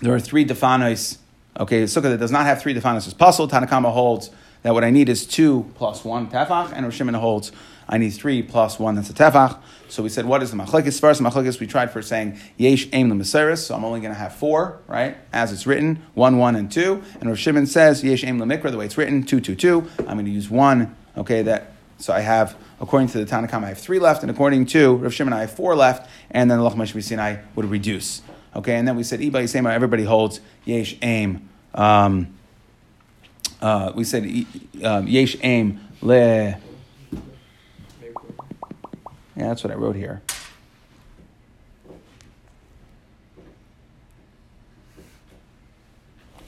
there 0.00 0.14
are 0.14 0.20
three 0.20 0.44
defanos. 0.44 1.18
Okay, 1.58 1.84
sukkah 1.84 2.02
that 2.02 2.18
does 2.18 2.30
not 2.30 2.46
have 2.46 2.60
three 2.60 2.74
defanos 2.74 3.06
is 3.06 3.14
pasul. 3.14 3.48
Tanakama 3.48 3.92
holds 3.92 4.30
that 4.62 4.74
what 4.74 4.84
I 4.84 4.90
need 4.90 5.08
is 5.08 5.26
two 5.26 5.70
plus 5.74 6.04
one 6.04 6.28
tefach, 6.28 6.72
and 6.72 6.84
Rosh 6.84 7.00
holds 7.00 7.52
I 7.88 7.98
need 7.98 8.10
three 8.10 8.42
plus 8.42 8.78
one 8.78 8.94
that's 8.94 9.10
a 9.10 9.14
tefach. 9.14 9.58
So 9.88 10.02
we 10.02 10.10
said, 10.10 10.26
what 10.26 10.42
is 10.42 10.50
the 10.50 10.56
machlekes? 10.56 11.00
First, 11.00 11.22
machlekes 11.22 11.58
we 11.58 11.66
tried 11.66 11.90
for 11.90 12.02
saying 12.02 12.38
yesh 12.58 12.88
aim 12.92 13.10
lemiseris, 13.10 13.58
so 13.58 13.74
I'm 13.74 13.84
only 13.84 14.00
going 14.00 14.12
to 14.12 14.18
have 14.18 14.34
four, 14.34 14.80
right, 14.86 15.16
as 15.32 15.52
it's 15.52 15.66
written, 15.66 16.02
one, 16.14 16.36
one, 16.36 16.56
and 16.56 16.70
two. 16.70 17.02
And 17.20 17.30
Rosh 17.30 17.40
Shimon 17.40 17.66
says 17.66 18.04
yesh 18.04 18.24
aim 18.24 18.38
lemikra, 18.38 18.70
the 18.70 18.76
way 18.76 18.84
it's 18.84 18.98
written, 18.98 19.22
two, 19.22 19.40
two, 19.40 19.54
two. 19.54 19.88
I'm 20.00 20.14
going 20.16 20.26
to 20.26 20.30
use 20.30 20.50
one. 20.50 20.94
Okay, 21.16 21.42
that 21.42 21.72
so 21.98 22.12
I 22.12 22.20
have 22.20 22.56
according 22.80 23.08
to 23.08 23.18
the 23.18 23.24
Tanna 23.24 23.48
Kamma, 23.48 23.64
I 23.64 23.68
have 23.68 23.78
three 23.78 23.98
left, 23.98 24.22
and 24.22 24.30
according 24.30 24.66
to 24.66 24.96
Rav 24.96 25.12
Shimon, 25.12 25.32
I 25.32 25.40
have 25.40 25.50
four 25.50 25.74
left, 25.74 26.08
and 26.30 26.50
then 26.50 26.58
the 26.58 26.68
Lachmash 26.68 27.02
Sinai 27.02 27.38
would 27.54 27.66
reduce. 27.66 28.22
Okay, 28.54 28.76
and 28.76 28.86
then 28.86 28.96
we 28.96 29.02
said 29.02 29.20
Iba 29.20 29.32
Yisema, 29.32 29.72
everybody 29.72 30.04
holds 30.04 30.40
yesh 30.64 30.96
aim. 31.02 31.48
Um, 31.74 32.34
uh, 33.60 33.92
we 33.94 34.04
said 34.04 34.24
um, 34.84 35.06
yesh 35.06 35.36
aim 35.42 35.80
le. 36.00 36.58
Yeah, 39.38 39.46
that's 39.46 39.62
what 39.62 39.72
I 39.72 39.76
wrote 39.76 39.94
here. 39.94 40.20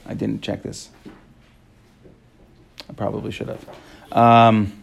I 0.05 0.13
didn't 0.13 0.41
check 0.41 0.61
this. 0.61 0.89
I 2.89 2.93
probably 2.93 3.31
should 3.31 3.47
have. 3.47 3.65
Um, 4.11 4.73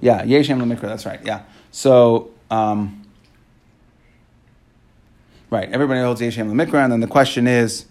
yeah, 0.00 0.22
Yeshem 0.22 0.58
Lemikra, 0.58 0.80
that's 0.80 1.04
right. 1.04 1.20
Yeah. 1.22 1.42
So, 1.70 2.30
um, 2.50 3.06
right, 5.50 5.70
everybody 5.70 6.00
holds 6.00 6.22
Yeshem 6.22 6.50
Lemikra, 6.50 6.82
and 6.82 6.90
then 6.90 7.00
the 7.00 7.06
question 7.06 7.46
is, 7.46 7.84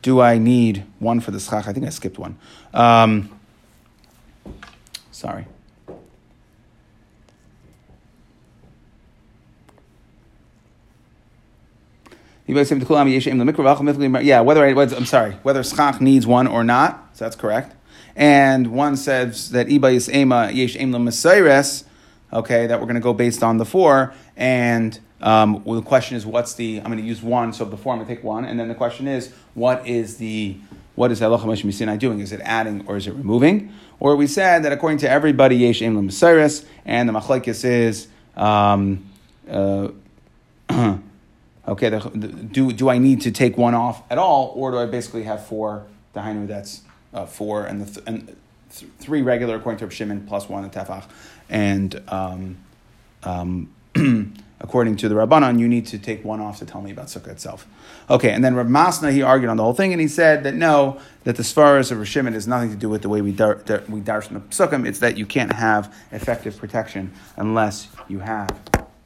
do 0.00 0.22
I 0.22 0.38
need 0.38 0.86
one 1.00 1.20
for 1.20 1.32
the 1.32 1.38
schach? 1.38 1.68
I 1.68 1.74
think 1.74 1.84
I 1.84 1.90
skipped 1.90 2.18
one. 2.18 2.38
Um, 2.72 3.39
sorry. 5.20 5.46
Yeah, 12.48 14.40
whether 14.40 14.64
I, 14.64 14.70
I'm 14.70 15.06
sorry, 15.06 15.32
whether 15.42 15.62
schach 15.62 16.00
needs 16.00 16.26
one 16.26 16.48
or 16.48 16.64
not, 16.64 17.10
so 17.12 17.24
that's 17.26 17.36
correct. 17.36 17.76
And 18.16 18.72
one 18.72 18.96
says 18.96 19.50
that 19.50 19.68
iba 19.68 19.94
is 19.94 20.08
ema 20.08 20.50
yesh 20.50 20.74
em 20.76 20.90
mesires, 20.92 21.84
okay, 22.32 22.66
that 22.66 22.80
we're 22.80 22.86
going 22.86 22.96
to 22.96 23.00
go 23.00 23.12
based 23.12 23.44
on 23.44 23.58
the 23.58 23.64
four. 23.64 24.12
And 24.36 24.98
um, 25.20 25.62
well, 25.64 25.78
the 25.78 25.86
question 25.86 26.16
is, 26.16 26.26
what's 26.26 26.54
the? 26.54 26.78
I'm 26.78 26.86
going 26.86 26.98
to 26.98 27.04
use 27.04 27.22
one, 27.22 27.52
so 27.52 27.64
the 27.66 27.76
four 27.76 27.92
I'm 27.92 28.00
going 28.00 28.08
to 28.08 28.14
take 28.16 28.24
one, 28.24 28.44
and 28.44 28.58
then 28.58 28.66
the 28.68 28.74
question 28.74 29.06
is, 29.06 29.32
what 29.54 29.86
is 29.86 30.16
the 30.16 30.56
what 30.94 31.12
is 31.12 31.20
halacha 31.20 31.64
mishnah 31.64 31.96
doing? 31.96 32.20
Is 32.20 32.32
it 32.32 32.40
adding 32.42 32.84
or 32.86 32.96
is 32.96 33.06
it 33.06 33.14
removing? 33.14 33.72
Or 33.98 34.16
we 34.16 34.26
said 34.26 34.64
that 34.64 34.72
according 34.72 34.98
to 34.98 35.10
everybody, 35.10 35.56
yesh 35.56 35.82
em 35.82 35.96
mesires, 36.08 36.64
and 36.84 37.08
the 37.08 37.12
machlekes 37.12 37.64
is. 37.64 38.08
Um, 38.36 39.06
uh, 39.50 39.88
okay, 41.68 41.88
the, 41.88 41.98
the, 42.14 42.28
do, 42.28 42.72
do 42.72 42.88
I 42.88 42.98
need 42.98 43.22
to 43.22 43.30
take 43.30 43.58
one 43.58 43.74
off 43.74 44.02
at 44.10 44.18
all, 44.18 44.52
or 44.56 44.70
do 44.70 44.78
I 44.78 44.86
basically 44.86 45.24
have 45.24 45.46
four? 45.46 45.86
The 46.12 46.20
Hainu 46.20 46.46
that's 46.46 46.82
uh, 47.14 47.26
four 47.26 47.64
and, 47.64 47.82
the 47.82 47.86
th- 47.86 48.06
and 48.06 48.36
th- 48.74 48.90
three 48.98 49.22
regular 49.22 49.56
according 49.56 49.86
to 49.86 49.94
Shimon 49.94 50.26
plus 50.26 50.48
one 50.48 50.64
at 50.64 50.72
Tefach, 50.72 51.04
and 51.48 52.00
um, 52.08 52.56
um, 53.22 53.70
according 54.60 54.96
to 54.96 55.08
the 55.08 55.14
Rabbanon, 55.14 55.58
you 55.58 55.68
need 55.68 55.86
to 55.86 55.98
take 55.98 56.24
one 56.24 56.40
off 56.40 56.58
to 56.58 56.66
tell 56.66 56.82
me 56.82 56.90
about 56.90 57.06
Sukkah 57.06 57.28
itself. 57.28 57.66
Okay, 58.08 58.30
and 58.30 58.44
then 58.44 58.54
Rav 58.54 58.66
Masna 58.66 59.12
he 59.12 59.22
argued 59.22 59.50
on 59.50 59.56
the 59.56 59.62
whole 59.62 59.74
thing, 59.74 59.92
and 59.92 60.00
he 60.00 60.08
said 60.08 60.44
that 60.44 60.54
no, 60.54 61.00
that 61.24 61.36
the 61.36 61.42
Svaras 61.42 61.90
of 61.90 62.06
Shimon 62.06 62.34
has 62.34 62.46
nothing 62.46 62.70
to 62.70 62.76
do 62.76 62.88
with 62.88 63.02
the 63.02 63.08
way 63.08 63.20
we 63.20 63.32
dar, 63.32 63.56
dar, 63.56 63.82
we 63.88 64.00
darshan 64.00 64.34
the 64.34 64.40
Sukkah. 64.40 64.86
It's 64.86 64.98
that 65.00 65.16
you 65.16 65.26
can't 65.26 65.52
have 65.52 65.94
effective 66.12 66.56
protection 66.56 67.12
unless 67.36 67.88
you 68.08 68.20
have 68.20 68.48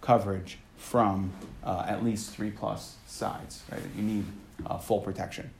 coverage 0.00 0.58
from 0.76 1.32
uh, 1.62 1.84
at 1.88 2.04
least 2.04 2.30
three 2.30 2.50
plus 2.50 2.96
sides. 3.06 3.62
Right, 3.70 3.80
you 3.96 4.02
need 4.02 4.24
uh, 4.66 4.78
full 4.78 5.00
protection. 5.00 5.50